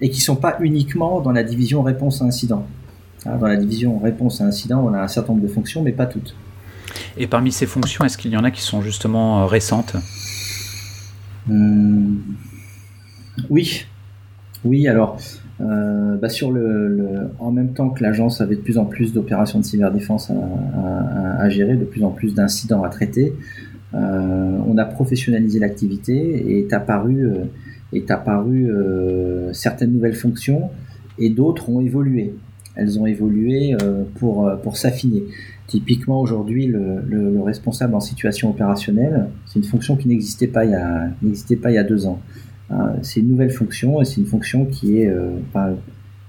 [0.01, 2.67] Et qui ne sont pas uniquement dans la division réponse à incident.
[3.27, 5.93] Hein, dans la division réponse à incident, on a un certain nombre de fonctions, mais
[5.93, 6.35] pas toutes.
[7.17, 9.97] Et parmi ces fonctions, est-ce qu'il y en a qui sont justement euh, récentes?
[11.49, 12.23] Hum,
[13.51, 13.87] Oui.
[14.65, 15.19] Oui, alors,
[15.61, 19.59] euh, bah, sur le, en même temps que l'agence avait de plus en plus d'opérations
[19.59, 23.35] de cyberdéfense à, gérer, de plus en plus d'incidents à traiter,
[23.93, 27.29] euh, on a professionnalisé l'activité et est apparu,
[27.93, 28.73] est apparu
[29.53, 30.71] certaines nouvelles fonctions
[31.19, 32.35] et d'autres ont évolué
[32.77, 35.25] elles ont évolué euh, pour, euh, pour s'affiner.
[35.67, 40.73] Typiquement aujourd'hui, le, le, responsable en situation opérationnelle, c'est une fonction qui n'existait pas il
[40.73, 42.21] y a n'existait pas il y a deux ans.
[42.71, 45.13] Euh, c'est une nouvelle fonction et c'est une fonction qui est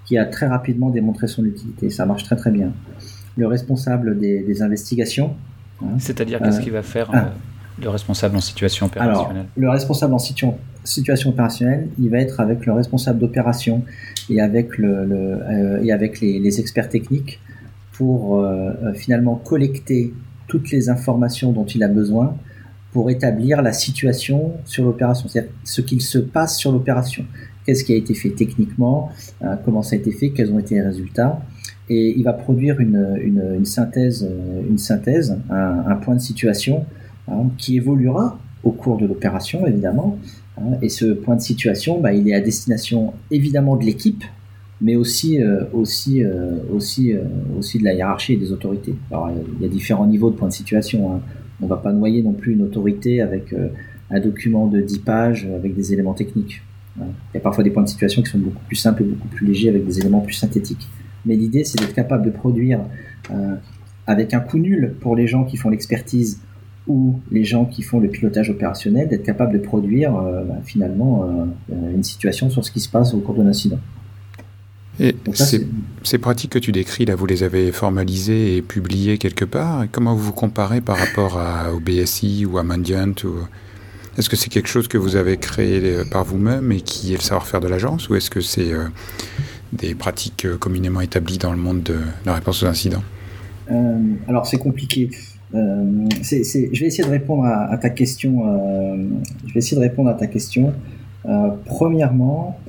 [0.05, 1.89] qui a très rapidement démontré son utilité.
[1.89, 2.71] Ça marche très très bien.
[3.37, 5.33] Le responsable des, des investigations.
[5.81, 7.31] Hein, C'est-à-dire qu'est-ce qu'il va faire ah.
[7.81, 9.31] le responsable en situation opérationnelle?
[9.31, 13.83] Alors, le responsable en situation situation opérationnelle, il va être avec le responsable d'opération
[14.29, 17.39] et avec, le, euh, et avec les, experts techniques
[17.91, 20.13] pour euh, euh, finalement collecter
[20.47, 22.37] toutes les informations dont il a besoin
[22.91, 27.25] pour établir la situation sur l'opération, c'est-à-dire ce qu'il se passe sur l'opération.
[27.65, 29.09] Qu'est-ce qui a été fait techniquement,
[29.65, 31.41] comment ça a été fait, quels ont été les résultats.
[31.89, 34.25] Et il va produire une, une, synthèse,
[34.69, 36.85] une synthèse un, point de situation
[37.27, 40.17] hein, qui évoluera au cours de l'opération, évidemment,
[40.81, 44.23] et ce point de situation, bah, il est à destination évidemment de l'équipe,
[44.81, 47.23] mais aussi, euh, aussi, euh, aussi, euh,
[47.57, 48.95] aussi de la hiérarchie et des autorités.
[49.11, 51.13] Alors, il y a différents niveaux de point de situation.
[51.13, 51.21] Hein.
[51.61, 53.55] On ne va pas noyer non plus une autorité avec
[54.11, 56.61] un document de 10 pages avec des éléments techniques.
[56.99, 57.05] Hein.
[57.33, 59.29] Il y a parfois des points de situation qui sont beaucoup plus simples et beaucoup
[59.29, 60.87] plus légers avec des éléments plus synthétiques.
[61.25, 62.81] Mais l'idée, c'est d'être capable de produire
[64.05, 66.41] avec un coup nul pour les gens qui font l'expertise
[66.87, 71.27] ou les gens qui font le pilotage opérationnel d'être capables de produire euh, bah, finalement
[71.71, 73.79] euh, une situation sur ce qui se passe au cours de l'incident.
[74.97, 75.13] Et
[76.03, 79.85] ces, pratiques que tu décris, là, vous les avez formalisées et publiées quelque part.
[79.91, 83.33] comment vous vous comparez par rapport à, au BSI ou à Mandiant ou...
[84.17, 87.17] Est-ce que c'est quelque chose que vous avez créé euh, par vous-même et qui est
[87.17, 88.71] le savoir-faire de l'agence ou est-ce que c'est
[89.73, 93.03] des pratiques communément établies dans le monde de la réponse aux incidents?
[94.27, 95.09] Alors c'est compliqué.
[95.55, 98.47] Euh, je vais essayer de répondre à, ta question.
[98.47, 98.97] Euh,
[99.47, 100.73] je vais essayer de répondre à ta question.
[101.25, 102.59] Euh, premièrement,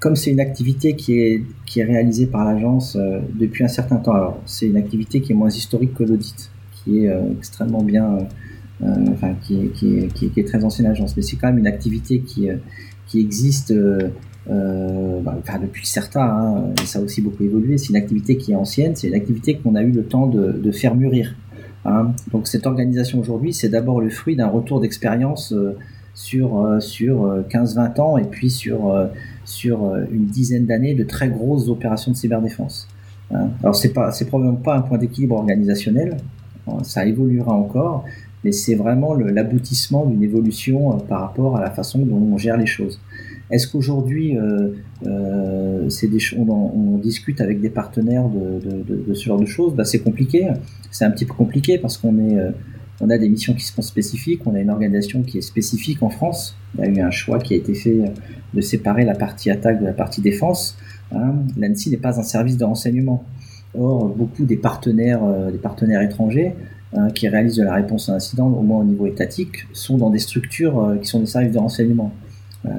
[0.00, 1.42] comme c'est une activité qui est,
[1.76, 2.96] réalisée par l'agence
[3.34, 7.04] depuis un certain temps, alors c'est une activité qui est moins historique que l'audit, qui
[7.04, 8.18] est extrêmement bien,
[8.82, 9.70] enfin qui
[10.36, 12.48] est, très ancienne agence, mais c'est quand même une activité qui
[13.18, 13.74] existe
[14.50, 17.78] euh, bah, depuis certains, hein, ça a aussi beaucoup évolué.
[17.78, 20.52] C'est une activité qui est ancienne, c'est une activité qu'on a eu le temps de,
[20.52, 21.34] de faire mûrir.
[21.84, 22.12] Hein.
[22.32, 25.76] Donc cette organisation aujourd'hui, c'est d'abord le fruit d'un retour d'expérience euh,
[26.14, 28.94] sur, euh, sur 15-20 ans et puis sur,
[29.44, 32.88] sur une dizaine d'années de très grosses opérations de cyberdéfense.
[33.32, 33.48] Hein.
[33.62, 36.18] Alors c'est pas, c'est probablement pas un point d'équilibre organisationnel,
[36.68, 38.04] hein, ça évoluera encore,
[38.44, 42.66] mais c'est vraiment l'aboutissement d'une évolution par rapport à la façon dont on gère les
[42.66, 43.00] choses.
[43.50, 44.70] Est-ce qu'aujourd'hui, euh,
[45.06, 45.88] euh,
[46.38, 49.74] on, discute avec des partenaires de, ce genre de choses?
[49.74, 50.48] Bah, C'est compliqué.
[50.90, 52.50] C'est un petit peu compliqué parce qu'on euh,
[53.08, 56.56] a des missions qui sont spécifiques, on a une organisation qui est spécifique en France.
[56.78, 57.98] Il y a eu un choix qui a été fait
[58.54, 60.78] de séparer la partie attaque de la partie défense.
[61.12, 61.34] Hein.
[61.58, 63.24] L'ANSI n'est pas un service de renseignement.
[63.76, 65.20] Or, beaucoup des partenaires,
[65.50, 66.54] des partenaires étrangers
[66.96, 69.98] hein, qui réalisent de la réponse à un incident, au moins au niveau étatique, sont
[69.98, 72.12] dans des structures qui sont des services de renseignement.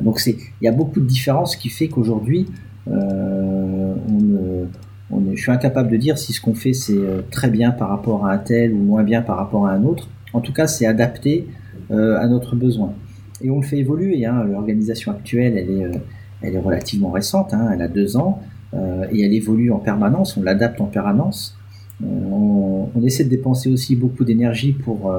[0.02, 2.48] Donc il y a beaucoup de différences qui fait qu'aujourd'hui,
[2.92, 3.94] euh,
[5.34, 8.26] je suis incapable de dire si ce qu'on fait c'est euh, très bien par rapport
[8.26, 10.10] à un tel ou moins bien par rapport à un autre.
[10.34, 11.48] En tout cas, c'est adapté
[11.92, 12.94] euh, à notre besoin.
[13.42, 14.26] Et on le fait évoluer.
[14.26, 14.44] Hein.
[14.44, 15.92] L'organisation actuelle, elle est,
[16.42, 17.54] elle est relativement récente.
[17.54, 17.70] Hein.
[17.74, 18.42] Elle a deux ans
[19.12, 20.36] et elle évolue en permanence.
[20.36, 21.58] On l'adapte en permanence.
[22.04, 25.14] On, essaie de dépenser aussi beaucoup d'énergie pour,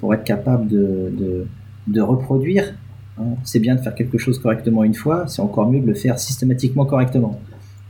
[0.00, 1.46] pour être capable de,
[1.86, 2.74] de, reproduire
[3.44, 6.18] c'est bien de faire quelque chose correctement une fois, c'est encore mieux de le faire
[6.18, 7.40] systématiquement correctement.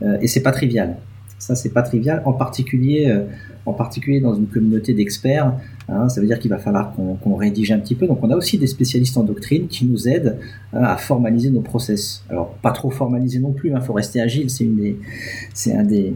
[0.01, 0.97] Euh, et c'est pas trivial.
[1.37, 3.23] Ça, c'est pas trivial, en particulier, euh,
[3.65, 5.53] en particulier dans une communauté d'experts.
[5.89, 8.05] Hein, ça veut dire qu'il va falloir qu'on rédige un petit peu.
[8.05, 10.37] Donc, on a aussi des spécialistes en doctrine qui nous aident
[10.71, 12.23] hein, à formaliser nos process.
[12.29, 13.69] Alors, pas trop formaliser non plus.
[13.69, 14.51] Il hein, faut rester agile.
[14.51, 14.65] C'est
[15.73, 16.11] un euh,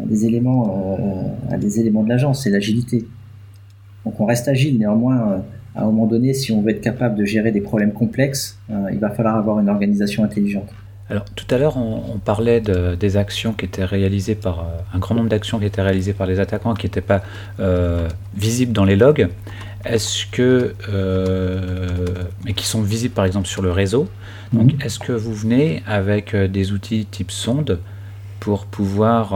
[0.00, 3.06] un des éléments de l'agence, c'est l'agilité.
[4.04, 4.78] Donc, on reste agile.
[4.78, 5.42] Néanmoins
[5.74, 8.90] à un moment donné, si on veut être capable de gérer des problèmes complexes, euh,
[8.92, 10.68] il va falloir avoir une organisation intelligente.
[11.08, 14.62] Alors tout à l'heure, on, parlait de, des actions qui étaient réalisées par euh,
[14.94, 17.22] un grand nombre d'actions qui étaient réalisées par les attaquants qui n'étaient pas
[17.58, 19.28] euh, visibles dans les logs.
[19.84, 20.74] Est-ce que
[22.44, 24.08] mais qui sont visibles par exemple sur le réseau.
[24.52, 24.82] Donc mhm.
[24.84, 27.80] est-ce que vous venez avec des outils type sonde
[28.40, 29.34] pour pouvoir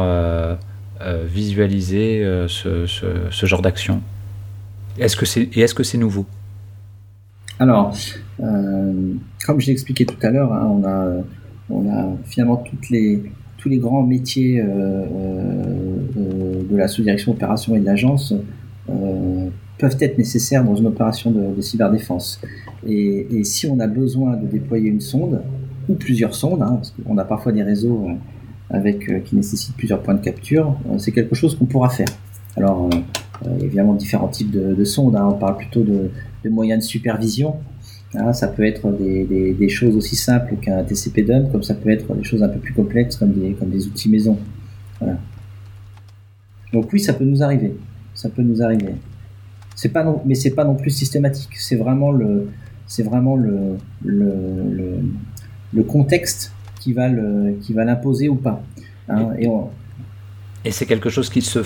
[1.27, 4.03] visualiser ce, ce genre d'action?
[4.99, 6.27] Est-ce que c'est et est-ce que c'est nouveau?
[7.59, 7.95] Alors,
[8.43, 9.15] euh,
[9.47, 10.67] comme je l'ai expliqué tout à l'heure, hein,
[11.71, 13.23] on a finalement les
[13.59, 14.67] tous les grands métiers euh,
[16.19, 18.35] euh, de la sous-direction opération et de l'agence
[19.79, 22.41] peuvent être nécessaires dans une opération de, cyberdéfense.
[22.87, 25.43] Et, et, si on a besoin de déployer une sonde
[25.89, 28.07] ou plusieurs sondes, hein, parce qu'on a parfois des réseaux
[28.69, 32.09] avec qui nécessitent plusieurs points de capture, c'est quelque chose qu'on pourra faire.
[32.57, 32.91] Alors,
[33.47, 35.17] euh, évidemment différents types de, sondes.
[35.17, 35.29] Hein.
[35.31, 36.11] On parle plutôt de,
[36.49, 37.57] moyens de supervision.
[38.15, 38.33] Hein.
[38.33, 42.23] ça peut être des, choses aussi simples qu'un TCP dump, comme ça peut être des
[42.23, 44.39] choses un peu plus complexes comme des, outils maison.
[46.73, 47.77] Donc oui, ça peut nous arriver.
[48.15, 48.95] Ça peut nous arriver.
[49.75, 51.57] C'est pas non, mais c'est pas non plus systématique.
[51.57, 52.49] C'est vraiment le,
[55.89, 58.63] contexte qui va l'imposer ou pas.
[59.09, 59.31] Hein.
[60.65, 61.61] Et c'est quelque chose qui, se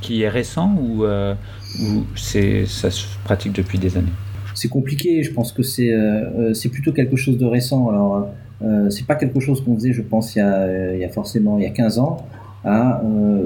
[0.00, 1.34] qui est récent ou, euh,
[1.80, 4.12] ou c'est, ça se pratique depuis des années?
[4.54, 7.88] C'est compliqué, je pense que c'est, euh, euh, c'est plutôt quelque chose de récent.
[7.90, 8.28] Alors,
[8.62, 11.08] euh, c'est pas quelque chose qu'on faisait, je pense, il y a, il y a
[11.08, 12.26] forcément il y a 15 ans.
[12.64, 13.00] Hein.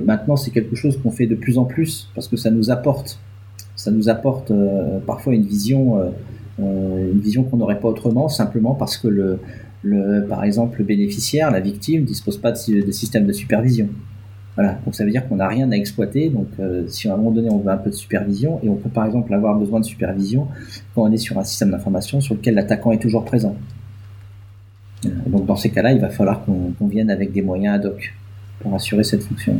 [0.06, 3.20] maintenant, c'est quelque chose qu'on fait de plus en plus parce que ça nous apporte,
[3.76, 4.50] ça nous apporte
[5.06, 6.00] parfois une vision,
[6.58, 9.38] une vision qu'on n'aurait pas autrement, simplement parce que le,
[9.82, 13.90] le, par exemple, le bénéficiaire, la victime, dispose pas de système de supervision.
[14.54, 16.28] Voilà, donc ça veut dire qu'on n'a rien à exploiter.
[16.28, 18.76] Donc euh, si à un moment donné on veut un peu de supervision, et on
[18.76, 20.48] peut par exemple avoir besoin de supervision
[20.94, 23.56] quand on est sur un système d'information sur lequel l'attaquant est toujours présent.
[25.06, 28.14] Euh, donc dans ces cas-là, il va falloir qu'on vienne avec des moyens ad hoc
[28.60, 29.58] pour assurer cette fonction.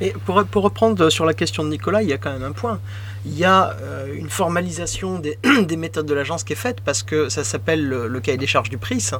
[0.00, 2.80] Et pour, reprendre sur la question de Nicolas, il y a quand même un point.
[3.24, 7.02] Il y a euh, une formalisation des, des, méthodes de l'agence qui est faite parce
[7.02, 9.12] que ça s'appelle le, le, cahier des charges du PRIS.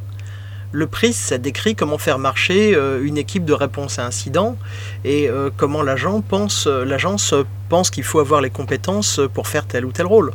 [0.73, 4.57] Le PRIS, ça décrit comment faire marcher euh, une équipe de réponse à incident
[5.05, 7.35] et euh, comment euh, l'agence
[7.69, 10.33] pense qu'il faut avoir les compétences pour faire tel ou tel rôle.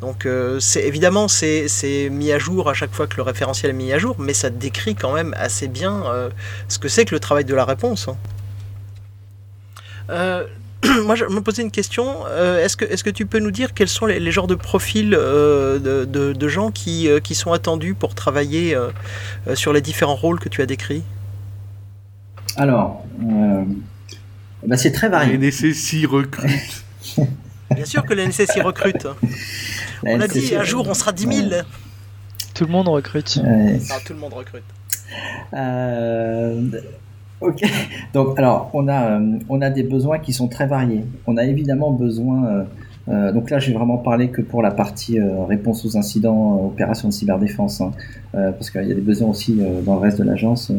[0.00, 0.28] Donc
[0.58, 3.98] c'est évidemment c'est mis à jour à chaque fois que le référentiel est mis à
[3.98, 6.02] jour, mais ça décrit quand même assez bien
[6.68, 8.08] ce que c'est que le travail de la réponse.
[10.08, 10.44] Hein.
[11.04, 12.24] moi, je me posais une question.
[12.26, 15.14] Euh, est-ce que, est que tu peux nous dire quels sont les, genres de profils
[15.14, 18.76] euh, de, gens qui, euh, qui, sont attendus pour travailler
[19.54, 21.02] sur les différents rôles que tu as décrits?
[22.56, 23.04] Alors,
[24.66, 25.36] bah, c'est très varié.
[25.36, 26.84] La NSSI recrute.
[27.74, 29.06] Bien sûr que la NSSI recrute.
[30.04, 31.62] on a dit un jour on sera 10 000.
[32.54, 33.40] Tout le monde recrute.
[33.90, 34.62] Ah, tout le monde recrute.
[37.44, 37.62] Ok.
[38.14, 41.04] Donc, alors, on a, euh, on a des besoins qui sont très variés.
[41.26, 42.46] On a évidemment besoin.
[42.46, 42.64] Euh,
[43.08, 47.12] euh, donc là, j'ai vraiment parlé que pour la partie réponse aux incidents, opérations de
[47.12, 47.90] cyberdéfense, hein,
[48.32, 50.72] parce qu'il y a des besoins aussi dans le reste de l'agence.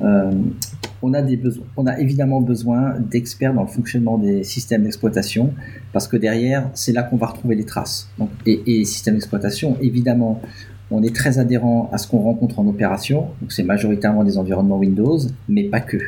[0.00, 1.38] on a des.
[1.76, 5.52] On a évidemment besoin d'experts dans le fonctionnement des systèmes d'exploitation,
[5.92, 8.08] parce que derrière, c'est là qu'on va retrouver les traces.
[8.18, 10.40] Donc, et, et systèmes d'exploitation, évidemment,
[10.90, 14.78] on est très adhérent à ce qu'on rencontre en opération, donc c'est majoritairement des environnements
[14.78, 15.18] Windows,
[15.48, 15.98] mais pas que.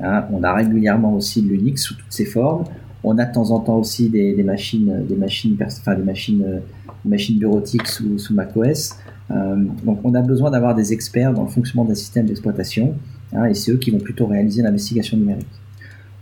[0.00, 0.26] Hein.
[0.30, 2.64] on a régulièrement aussi l'Unix sous toutes ses formes.
[3.02, 6.60] On a de temps en temps aussi des, machines, des machines, enfin des machines,
[7.04, 8.96] machines bureautiques sous, sous macOS.
[9.30, 12.94] donc on a besoin d'avoir des experts dans le fonctionnement d'un système d'exploitation,
[13.32, 15.46] hein, et c'est eux qui vont plutôt réaliser l'investigation numérique.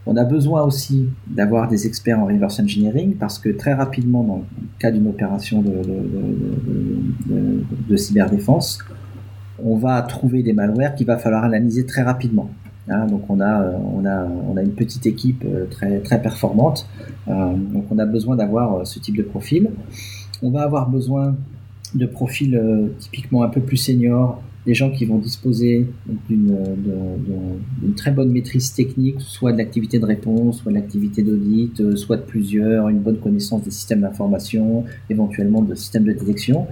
[0.06, 4.36] On a besoin aussi d'avoir des experts en reverse engineering parce que très rapidement, dans
[4.36, 4.42] le
[4.78, 5.80] cas d'une opération de,
[7.96, 8.80] cyberdéfense,
[9.64, 12.50] on va trouver des malwares qu'il va falloir analyser très rapidement.
[12.88, 16.86] Hein, donc on a, on, a, une petite équipe euh, très, très performante,
[17.28, 19.70] euh, donc on a besoin d'avoir euh, ce type de profil.
[20.42, 21.34] On va avoir besoin
[21.94, 22.60] de profils
[22.98, 25.86] typiquement un peu plus seniors, des gens qui vont disposer
[26.28, 26.56] d'une
[27.96, 32.16] très bonne maîtrise technique, soit de l'activité de réponse, soit de l'activité d'audit, euh, soit
[32.16, 36.66] de plusieurs, une bonne connaissance des systèmes d'information, éventuellement de systèmes de détection,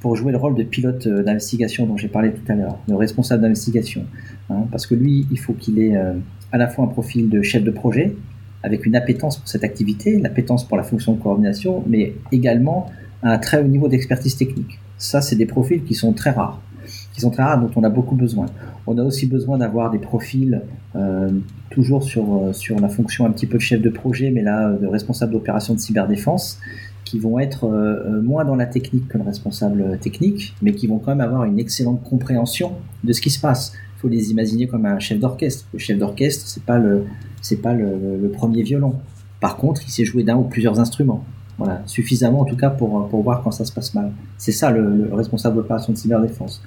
[0.00, 2.96] pour jouer le rôle de pilote euh, d'investigation dont j'ai parlé tout à l'heure, le
[2.96, 4.04] responsable d'investigation.
[4.50, 6.14] Hein, parce que lui, il faut qu'il ait euh,
[6.52, 8.14] à la fois un profil de chef de projet,
[8.62, 12.90] avec une appétence pour cette activité, l'appétence pour la fonction de coordination, mais également
[13.22, 14.78] un très haut niveau d'expertise technique.
[14.96, 16.60] Ça, c'est des profils qui sont très rares
[17.18, 18.46] qui sont très rares, dont on a beaucoup besoin.
[18.86, 20.62] On a aussi besoin d'avoir des profils
[20.94, 21.28] euh,
[21.68, 24.70] toujours sur, euh, sur la fonction un petit peu de chef de projet, mais là
[24.70, 26.60] de responsable d'opération de cyberdéfense,
[27.04, 30.98] qui vont être euh, moins dans la technique que le responsable technique, mais qui vont
[30.98, 33.72] quand même avoir une excellente compréhension de ce qui se passe.
[33.96, 35.66] Il faut les imaginer comme un chef d'orchestre.
[35.72, 37.02] Le chef d'orchestre, c'est pas le
[37.42, 38.94] c'est pas le, premier violon.
[39.40, 41.24] Par contre, il sait jouer d'un ou plusieurs instruments.
[41.56, 44.12] Voilà, suffisamment en tout cas pour, pour voir quand ça se passe mal.
[44.36, 46.62] C'est ça le, le responsable d'opération de cyberdéfense.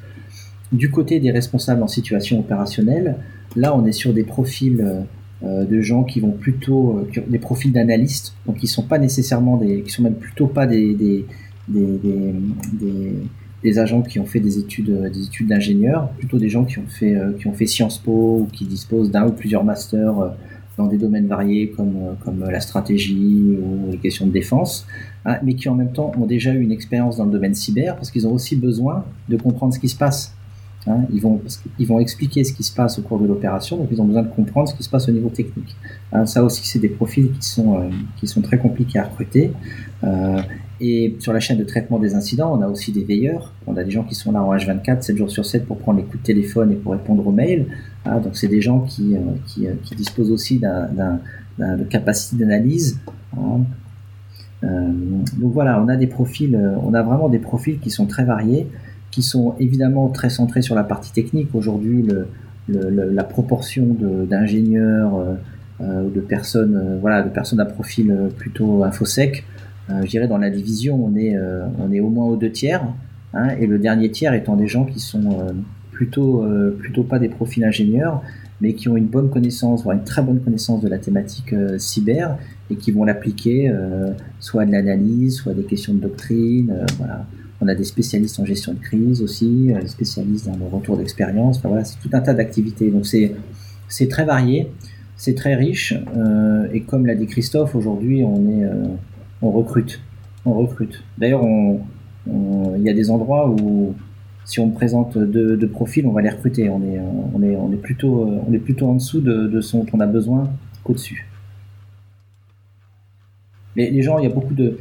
[0.72, 3.17] Du côté des responsables en situation opérationnelle,
[3.57, 5.01] là on est sur des profils euh,
[5.43, 9.57] euh, de gens qui vont plutôt euh, des profils d'analystes, donc qui sont pas nécessairement
[9.57, 11.26] des, qui sont même plutôt pas des
[11.67, 16.88] des, agents qui ont fait des études des études d'ingénieurs, plutôt des gens qui ont
[16.88, 20.34] fait qui ont fait Sciences Po ou qui disposent d'un ou plusieurs masters
[20.78, 24.88] dans des domaines variés comme comme la stratégie ou les questions de défense,
[25.26, 27.97] hein, mais qui en même temps ont déjà eu une expérience dans le domaine cyber
[27.97, 30.34] parce qu'ils ont aussi besoin de comprendre ce qui se passe
[30.88, 31.39] Hein, ils, vont,
[31.77, 34.23] ils vont expliquer ce qui se passe au cours de l'opération, donc ils ont besoin
[34.23, 35.75] de comprendre ce qui se passe au niveau technique.
[36.11, 39.51] Hein, ça aussi, c'est des profils qui sont, euh, qui sont très compliqués à recruter.
[40.03, 40.41] Euh,
[40.79, 43.53] et sur la chaîne de traitement des incidents, on a aussi des veilleurs.
[43.67, 45.99] On a des gens qui sont là en H24, 7 jours sur 7 pour prendre
[45.99, 47.67] les coups de téléphone et pour répondre aux mails.
[48.05, 51.19] Hein, donc c'est des gens qui, euh, qui, qui, disposent aussi d'un
[51.59, 52.99] de capacité d'analyse.
[54.63, 58.67] donc voilà, on a des profils, on a vraiment des profils qui sont très variés
[59.12, 61.53] qui sont évidemment très centrés sur la partie technique.
[61.53, 62.28] Aujourd'hui, le,
[62.68, 63.95] la proportion
[64.30, 65.34] d'ingénieurs, euh,
[65.82, 69.45] euh, de personnes, euh, voilà, de personnes à profil plutôt infosec,
[69.89, 71.36] je dirais dans la division, on est,
[71.78, 72.82] on est au moins aux deux tiers,
[73.34, 75.53] hein, et le dernier tiers étant des gens qui sont
[75.91, 76.45] plutôt,
[76.80, 78.22] plutôt pas des profils ingénieurs,
[78.62, 82.38] mais qui ont une bonne connaissance, voire une très bonne connaissance de la thématique cyber,
[82.70, 83.70] et qui vont l'appliquer
[84.39, 87.26] soit à de l'analyse, soit à des questions de doctrine, voilà
[87.62, 90.97] on a des spécialistes en gestion de crise aussi, euh, des spécialistes dans le retour
[90.97, 91.59] d'expérience.
[91.59, 92.89] Enfin, voilà, c'est tout un tas d'activités.
[92.89, 94.72] Donc c'est très varié,
[95.16, 95.93] c'est très riche.
[96.18, 98.88] Euh, et comme l'a dit Christophe, aujourd'hui on euh,
[99.41, 100.01] recrute,
[100.45, 101.03] on recrute.
[101.18, 101.43] D'ailleurs,
[102.28, 103.95] il y a des endroits où
[104.45, 106.70] si on présente deux, profils, on va les recruter.
[106.70, 110.49] On est, plutôt, en dessous de, de ce dont on a besoin
[110.84, 111.28] qu'au-dessus.
[113.76, 114.78] Mais les gens, il y a beaucoup de,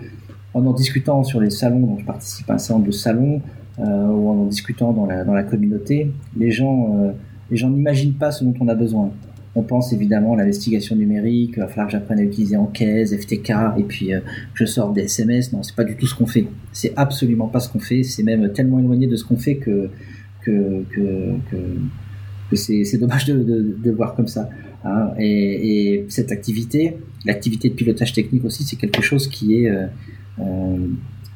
[0.55, 3.40] en en discutant sur les salons, donc je participe à un certain nombre de salons,
[3.78, 7.12] euh, ou en en discutant dans la, dans la communauté, les gens, euh,
[7.51, 9.11] les gens n'imaginent pas ce dont on a besoin.
[9.55, 13.51] On pense évidemment à l'investigation numérique, il va falloir que j'apprenne à utiliser Encaisse, FTK,
[13.78, 14.20] et puis euh,
[14.55, 15.53] je sors des SMS.
[15.53, 16.46] Non, c'est pas du tout ce qu'on fait.
[16.72, 18.03] C'est absolument pas ce qu'on fait.
[18.03, 19.90] C'est même tellement éloigné de ce qu'on fait que
[20.42, 21.34] que, que,
[22.51, 24.48] que, c'est dommage de, de, de, voir comme ça.
[24.84, 25.11] Hein.
[25.18, 26.96] Et, et, cette activité,
[27.26, 29.86] l'activité de pilotage technique aussi, c'est quelque chose qui est euh,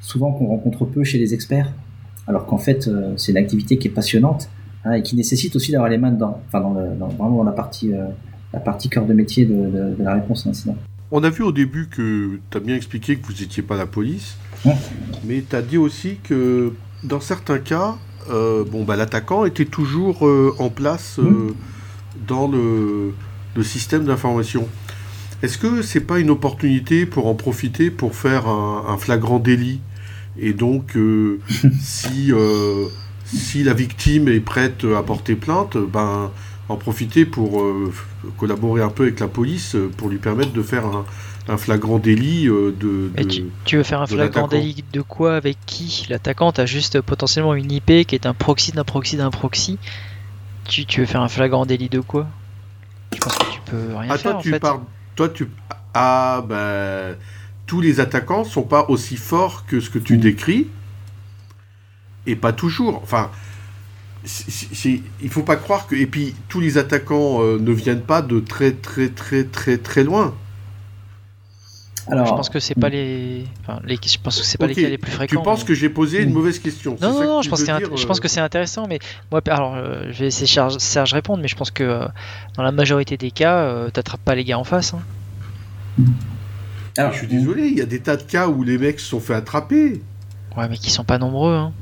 [0.04, 1.72] souvent qu'on rencontre peu chez les experts,
[2.26, 4.48] alors qu'en fait euh, c'est une activité qui est passionnante
[4.84, 7.92] hein, et qui nécessite aussi d'avoir les mains dedans, enfin dans, vraiment dans la partie,
[7.92, 8.06] euh,
[8.52, 10.76] la partie cœur de métier de, la réponse à l'incident.
[11.10, 13.86] On a vu au début que tu as bien expliqué que vous n'étiez pas la
[13.86, 14.36] police,
[15.24, 17.96] mais tu as dit aussi que dans certains cas,
[18.28, 20.26] bon, bah, l'attaquant était toujours
[20.58, 21.20] en place
[22.26, 23.12] dans le,
[23.54, 24.66] le système d'information.
[25.44, 29.78] Est-ce que c'est pas une opportunité pour en profiter pour faire un, flagrant délit
[30.38, 31.38] Et donc, euh,
[31.82, 32.86] si, euh,
[33.26, 36.30] si la victime est prête à porter plainte, ben,
[36.70, 37.92] en profiter pour euh,
[38.38, 43.10] collaborer un peu avec la police pour lui permettre de faire un, flagrant délit de,
[43.66, 45.36] tu, veux faire un flagrant délit de quoi?
[45.36, 46.06] Avec qui?
[46.08, 49.78] L'attaquant a juste potentiellement une IP qui est un proxy d'un proxy d'un proxy.
[50.66, 52.28] Tu, tu veux faire un flagrant délit de quoi?
[53.12, 54.38] Je pense que tu peux rien faire.
[54.38, 54.80] tu, Parles,
[55.14, 55.48] toi, tu.
[55.94, 57.16] Ah, ben.
[57.66, 60.68] tous les attaquants sont pas aussi forts que ce que tu décris.
[62.26, 63.00] Et pas toujours.
[63.02, 63.30] Enfin.
[64.24, 65.94] il il faut pas croire que.
[65.94, 70.04] Et puis, tous les attaquants euh, ne viennent pas de très, très, très, très, très
[70.04, 70.34] loin.
[72.08, 74.74] Alors, je pense que c'est pas les, enfin, les, je pense que c'est pas les
[74.74, 75.40] cas les plus fréquents.
[75.40, 78.06] Tu penses que j'ai posé une mauvaise question Non, non, non, je pense, que je
[78.06, 78.98] pense que c'est intéressant, mais
[79.30, 82.06] moi, alors, je vais laisser Serge, Serge répondre, mais je pense que
[82.56, 84.94] dans la majorité des cas, euh, t'attrapes pas les gars en face.
[84.94, 86.02] Hein.
[86.96, 89.06] Alors, je suis désolé, il y a des tas de cas où les mecs se
[89.06, 90.02] sont fait attraper.
[90.56, 91.54] Ouais, mais qui sont pas nombreux.
[91.54, 91.72] Hein.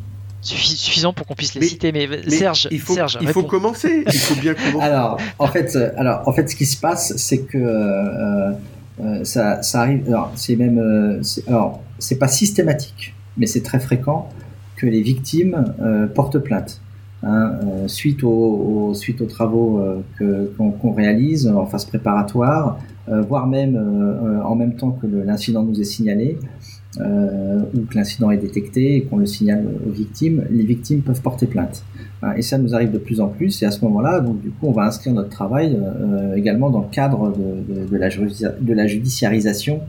[0.40, 1.92] suffisant pour qu'on puisse les citer.
[1.92, 4.04] Mais, Serge, il faut, Serge, il faut commencer.
[4.06, 4.86] Il faut bien commencer.
[4.86, 7.58] alors, en fait, euh, alors, en fait, ce qui se passe, c'est que
[9.02, 10.16] euh, ça, arrive.
[10.34, 14.28] C'est même, euh, alors, c'est pas systématique, mais c'est très fréquent
[14.76, 16.80] que les victimes euh, portent plainte.
[17.24, 17.52] Hein,
[17.86, 18.92] suite aux
[19.28, 19.80] travaux
[20.18, 23.76] qu'on réalise en phase préparatoire, voire même
[24.44, 26.36] en même temps que l'incident nous est signalé,
[26.98, 31.46] ou que l'incident est détecté et qu'on le signale aux victimes, les victimes peuvent porter
[31.46, 31.84] plainte.
[32.22, 33.62] Hein, et ça nous arrive de plus en plus.
[33.62, 36.80] Et à ce moment-là, donc du coup, on va inscrire notre travail euh, également dans
[36.80, 39.80] le cadre de, la, judiciarisation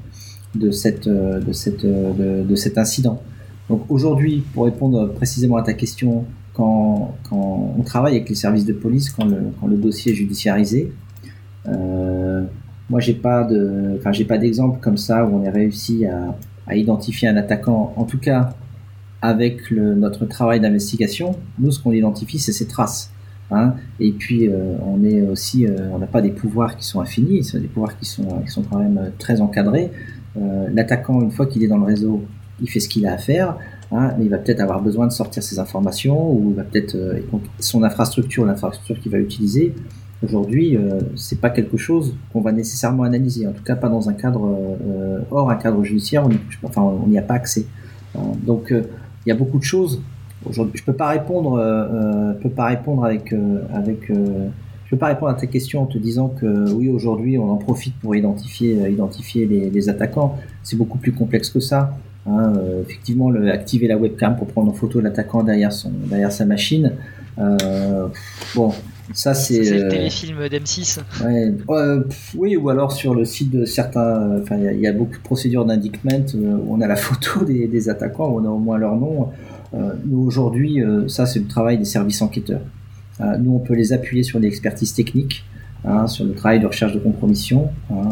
[0.62, 0.72] euh,
[1.06, 3.22] euh, de, cet incident.
[3.70, 8.74] Donc aujourd'hui, pour répondre précisément à ta question, quand, on travaille avec les services de
[8.74, 10.92] police, quand le, dossier est judiciarisé,
[11.68, 12.44] euh,
[12.90, 16.36] moi j'ai pas de, enfin j'ai pas d'exemple comme ça où on ait réussi à,
[16.68, 18.54] à identifier un attaquant, en tout cas
[19.22, 23.10] avec le, notre travail d'investigation, nous, ce qu'on identifie, c'est ces traces.
[23.52, 23.76] Hein.
[24.00, 27.44] Et puis, euh, on est aussi, euh, on n'a pas des pouvoirs qui sont infinis,
[27.46, 29.92] c'est des pouvoirs qui sont, qui sont quand même euh, très encadrés.
[30.74, 32.24] L'attaquant, une fois qu'il est dans le réseau,
[32.60, 33.56] il fait ce qu'il a à faire,
[33.92, 36.98] hein, mais il va peut-être avoir besoin de sortir ses informations ou il va peut-être
[37.60, 39.76] son infrastructure, l'infrastructure qu'il va utiliser.
[40.24, 40.78] Aujourd'hui,
[41.16, 44.58] c'est pas quelque chose qu'on va nécessairement analyser, en tout cas pas dans un cadre
[45.32, 47.66] hors un cadre judiciaire, on n'y enfin, a pas accès.
[48.46, 48.74] donc
[49.26, 50.02] il y a beaucoup de choses.
[50.50, 54.10] Je peux pas répondre, euh, euh peux pas répondre avec euh, avec.
[54.10, 54.50] Euh,
[54.86, 57.56] je peux pas répondre à ta question en te disant que oui, aujourd'hui, on en
[57.56, 60.38] profite pour identifier identifier les, attaquants.
[60.62, 61.98] C'est beaucoup plus complexe que ça.
[62.28, 62.54] Hein,
[62.88, 66.92] effectivement, activer la webcam pour prendre en photo l'attaquant derrière son derrière sa machine.
[68.56, 68.72] bon,
[69.12, 69.64] ça, c'est.
[69.64, 71.00] C'est le téléfilm d'M6.
[71.24, 71.52] Ouais,
[72.36, 74.40] oui, ou alors sur le site de certains.
[74.42, 77.90] Enfin, il y, a beaucoup de procédures d'indictment où on a la photo des, des,
[77.90, 79.30] attaquants, où on a au moins leur nom.
[79.74, 82.62] Euh, nous, aujourd'hui, euh, ça, c'est le travail des services enquêteurs.
[83.22, 85.44] Euh, nous, on peut les appuyer sur l'expertise technique.
[85.86, 87.70] Hein, sur le travail de recherche de compromission.
[87.92, 88.08] Hein,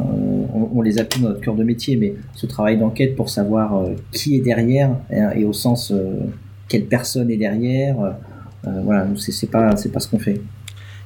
[0.54, 3.86] on, on, les appuie dans notre cœur de métier, mais ce travail d'enquête pour savoir
[4.12, 5.94] qui est derrière, hein, et au sens
[6.68, 7.96] quelle personne est derrière,
[8.66, 10.42] voilà, c'est pas, c'est pas ce qu'on fait.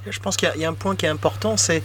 [0.10, 1.82] Je pense qu'il y, a un point qui est important, c'est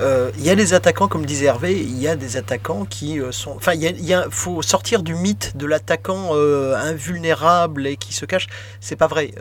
[0.00, 3.20] euh, il y a des attaquants, comme disait Hervé, il y a des attaquants qui
[3.20, 3.50] euh, sont.
[3.50, 8.46] Enfin, il faut sortir du mythe de l'attaquant euh, invulnérable et qui se cache.
[8.80, 9.32] C'est pas vrai.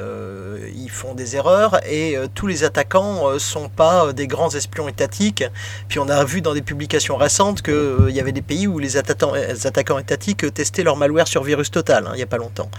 [0.76, 5.44] ils font des erreurs et tous les attaquants sont pas des grands espions étatiques.
[5.88, 8.98] Puis on a vu dans des publications récentes qu'il y avait des pays où les
[8.98, 12.70] attaquants, attaquants étatiques testaient leur malware sur virus total, hein, il n'y a pas longtemps.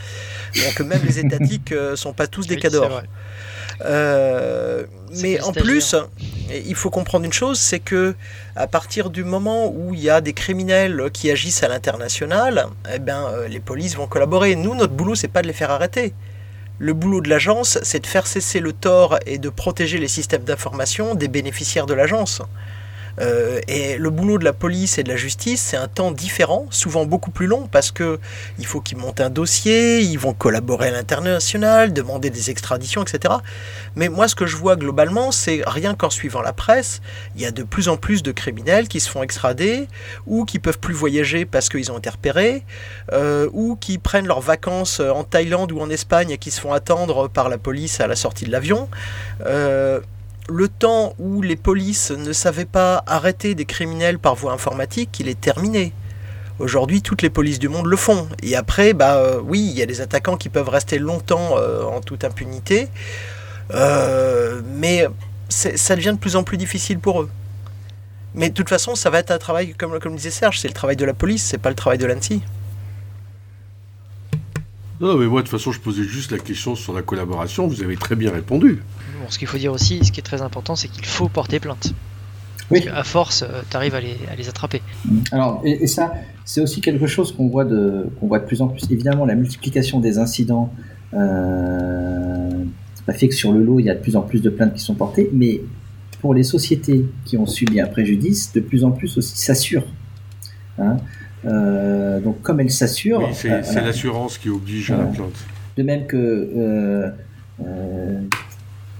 [0.54, 3.02] Donc même les étatiques sont pas tous des cadors.
[3.84, 4.84] Euh,
[5.20, 5.94] mais en plus,
[6.50, 8.14] il faut comprendre une chose, c'est que
[8.56, 12.98] à partir du moment où il y a des criminels qui agissent à l'international, eh
[12.98, 14.54] ben, euh, les polices vont collaborer.
[14.56, 16.12] Nous, notre boulot, c'est pas de les faire arrêter.
[16.78, 20.42] Le boulot de l'agence, c'est de faire cesser le tort et de protéger les systèmes
[20.44, 22.42] d'information des bénéficiaires de l'agence.
[23.20, 26.66] Euh, et le boulot de la police et de la justice, c'est un temps différent,
[26.70, 28.18] souvent beaucoup plus long, parce que
[28.58, 33.34] il faut qu'ils montent un dossier, ils vont collaborer à l'international, demander des extraditions, etc.
[33.96, 37.00] Mais moi, ce que je vois globalement, c'est rien qu'en suivant la presse,
[37.36, 39.88] il y a de plus en plus de criminels qui se font extrader
[40.26, 42.64] ou qui peuvent plus voyager parce qu'ils ont été repérés,
[43.12, 46.72] euh, ou qui prennent leurs vacances en Thaïlande ou en Espagne et qui se font
[46.72, 48.88] attendre par la police à la sortie de l'avion.
[49.46, 50.00] Euh,
[50.48, 55.28] le temps où les polices ne savaient pas arrêter des criminels par voie informatique, il
[55.28, 55.92] est terminé.
[56.58, 58.28] Aujourd'hui, toutes les polices du monde le font.
[58.42, 61.84] Et après, bah euh, oui, il y a des attaquants qui peuvent rester longtemps euh,
[61.84, 62.88] en toute impunité,
[63.72, 65.06] euh, mais
[65.48, 67.30] ça devient de plus en plus difficile pour eux.
[68.34, 70.74] Mais de toute façon, ça va être un travail, comme, comme disait Serge, c'est le
[70.74, 72.42] travail de la police, c'est pas le travail de l'ANSI.
[75.02, 77.66] Non, mais moi, de toute façon, je posais juste la question sur la collaboration.
[77.66, 78.80] Vous avez très bien répondu.
[79.20, 81.58] Bon, ce qu'il faut dire aussi, ce qui est très important, c'est qu'il faut porter
[81.58, 81.92] plainte.
[82.70, 82.86] Oui.
[82.88, 84.80] à force, euh, tu arrives à les, à les, attraper.
[85.32, 88.68] Alors, et, ça, c'est aussi quelque chose qu'on voit, de, qu'on voit de plus en
[88.68, 88.84] plus.
[88.90, 90.72] Évidemment, la multiplication des incidents
[91.12, 92.64] euh,
[93.12, 94.80] fait que sur le lot, il y a de plus en plus de plaintes qui
[94.80, 95.60] sont portées, mais
[96.20, 99.86] pour les sociétés qui ont subi un préjudice, de plus en plus aussi s'assurent.
[100.78, 100.96] Hein.
[101.44, 103.20] Euh, donc comme elles s'assurent...
[103.20, 105.46] Oui, c'est l'assurance qui oblige à la plainte.
[105.76, 107.12] De même que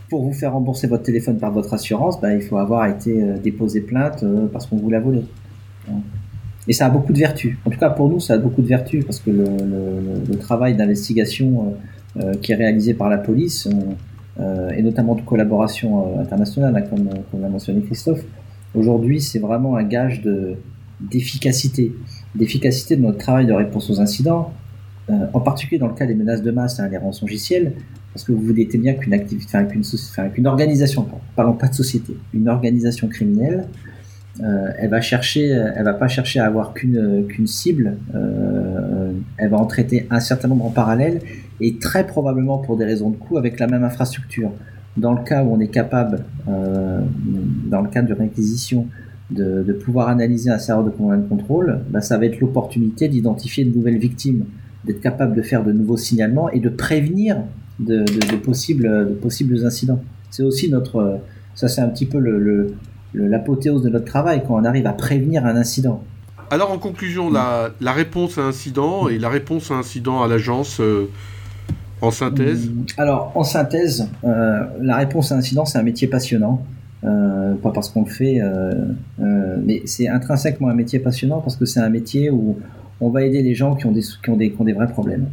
[0.09, 3.80] pour vous faire rembourser votre téléphone par votre assurance, bah, il faut avoir été déposé
[3.80, 5.22] plainte parce qu'on vous l'a volé.
[6.68, 7.57] Et ça a beaucoup de vertus.
[7.64, 10.38] En tout cas, pour nous, ça a beaucoup de vertus parce que le, le, le
[10.38, 11.74] travail d'investigation
[12.16, 13.68] euh, euh, qui est réalisé par la police,
[14.38, 18.22] euh, et notamment de collaboration internationale, hein, comme, comme l'a mentionné Christophe,
[18.74, 20.55] aujourd'hui, c'est vraiment un gage de,
[22.35, 24.53] d'efficacité de notre travail de réponse aux incidents,
[25.09, 27.72] en particulier dans le cas des menaces de masse, hein, les rançongiciels,
[28.14, 31.07] parce que vous vous dites bien qu'une activité, enfin, qu'une, enfin, organisation,
[31.37, 33.66] parlons pas de société, une organisation criminelle
[34.41, 37.99] euh, elle va chercher, euh, elle va pas chercher à avoir qu'une euh, cible.
[39.37, 41.20] elle va en traiter un certain nombre en parallèle
[41.61, 44.53] et très probablement pour des raisons de coût avec la même infrastructure.
[44.97, 48.89] Dans le cas où on est capable, dans le cadre de réquisition,
[49.30, 53.64] de, de, pouvoir analyser un serveur de command contrôle, bah, ça va être l'opportunité d'identifier
[53.64, 54.44] de nouvelles victimes,
[54.84, 57.38] d'être capable de faire de nouveaux signalements et de prévenir
[57.78, 60.02] de, possibles, de possibles incidents.
[60.30, 61.20] C'est aussi notre,
[61.54, 62.74] ça c'est un petit peu le,
[63.14, 66.02] l'apothéose de notre travail quand on arrive à prévenir un incident.
[66.50, 70.80] Alors en conclusion, la, la réponse à incident et la réponse à incident à l'agence
[70.80, 71.08] euh,
[72.02, 72.68] en synthèse?
[72.68, 76.62] Mm, Alors en synthèse, euh, la réponse à incident c'est un métier passionnant.
[77.05, 78.40] Euh, pas parce qu'on le fait,
[79.18, 82.59] mais c'est intrinsèquement un métier passionnant parce que c'est un métier où
[83.00, 84.86] on va aider les gens qui ont des, qui ont des, qui ont des vrais
[84.86, 85.26] problèmes.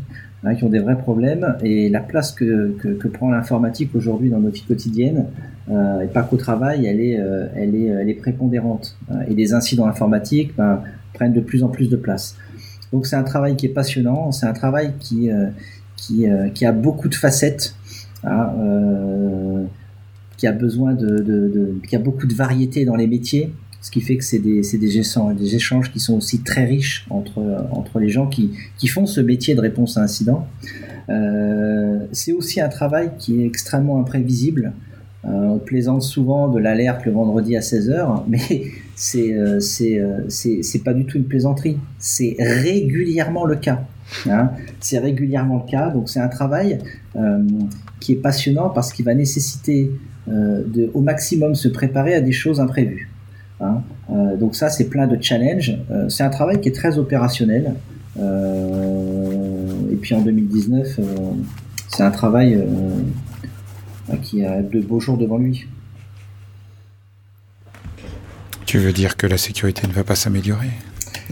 [0.46, 4.30] Hein, qui ont des vrais problèmes et la place que, que, que prend l'informatique aujourd'hui
[4.30, 5.26] dans nos vies quotidiennes
[5.70, 9.34] euh, et pas qu'au travail, elle est, euh, elle est, elle est prépondérante hein, et
[9.34, 10.82] les incidents informatiques ben,
[11.14, 12.38] prennent de plus en plus de place.
[12.94, 15.48] Donc c'est un travail qui est passionnant, c'est un travail qui, euh,
[15.98, 17.76] qui, qui a beaucoup de facettes,
[18.24, 18.54] hein,
[20.40, 24.02] qui a besoin de, de, qui a beaucoup de variété dans les métiers ce qui
[24.02, 24.98] fait que c'est des, des,
[25.56, 29.56] échanges, qui sont aussi très riches entre, entre les gens qui, qui font ce métier
[29.56, 30.46] de réponse à incident.
[31.10, 34.74] Euh, c'est aussi un travail qui est extrêmement imprévisible.
[35.26, 38.64] Euh, on plaisante souvent de l'alerte le vendredi à 16h, mais
[38.96, 41.78] c'est euh, euh, pas du tout une plaisanterie.
[41.98, 43.84] C'est régulièrement le cas.
[44.28, 44.52] Hein.
[44.80, 45.90] C'est régulièrement le cas.
[45.90, 46.80] Donc c'est un travail
[48.00, 49.92] qui est passionnant parce qu'il va nécessiter
[50.30, 53.10] de, au maximum se préparer à des choses imprévues.
[53.62, 53.82] Hein.
[54.10, 55.78] Euh, donc ça, c'est plein de challenges.
[55.92, 57.76] Euh, c'est un travail qui est très opérationnel.
[58.20, 61.00] Euh, et puis en 2019,
[61.88, 62.64] c'est un travail
[64.22, 65.68] qui a de beaux jours devant lui.
[68.66, 70.70] Tu veux dire que la sécurité ne va pas s'améliorer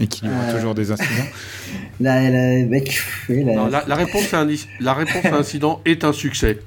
[0.00, 1.08] et qu'il y aura toujours des incidents?
[2.00, 2.64] La, la,
[3.88, 6.60] la, réponse à un, la réponse à un incident est un succès.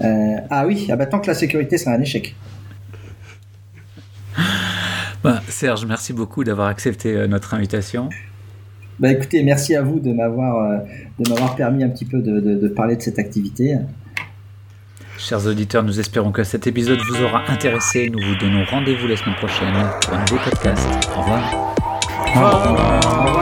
[0.00, 2.34] Ah oui, ah bah, tant que la sécurité sera un échec.
[5.22, 8.08] Bah, Serge, merci beaucoup d'avoir accepté euh, notre invitation.
[8.98, 10.78] Bah écoutez, merci à vous de m'avoir euh,
[11.18, 13.76] de m'avoir permis un petit peu de, de, parler de cette activité.
[15.18, 18.10] Chers auditeurs, nous espérons que cet épisode vous aura intéressé.
[18.10, 19.72] Nous vous donnons rendez-vous la semaine prochaine
[20.02, 20.88] pour un nouveau podcast.
[21.16, 21.74] Au revoir.
[22.18, 22.66] Au revoir.
[22.66, 23.41] Au revoir.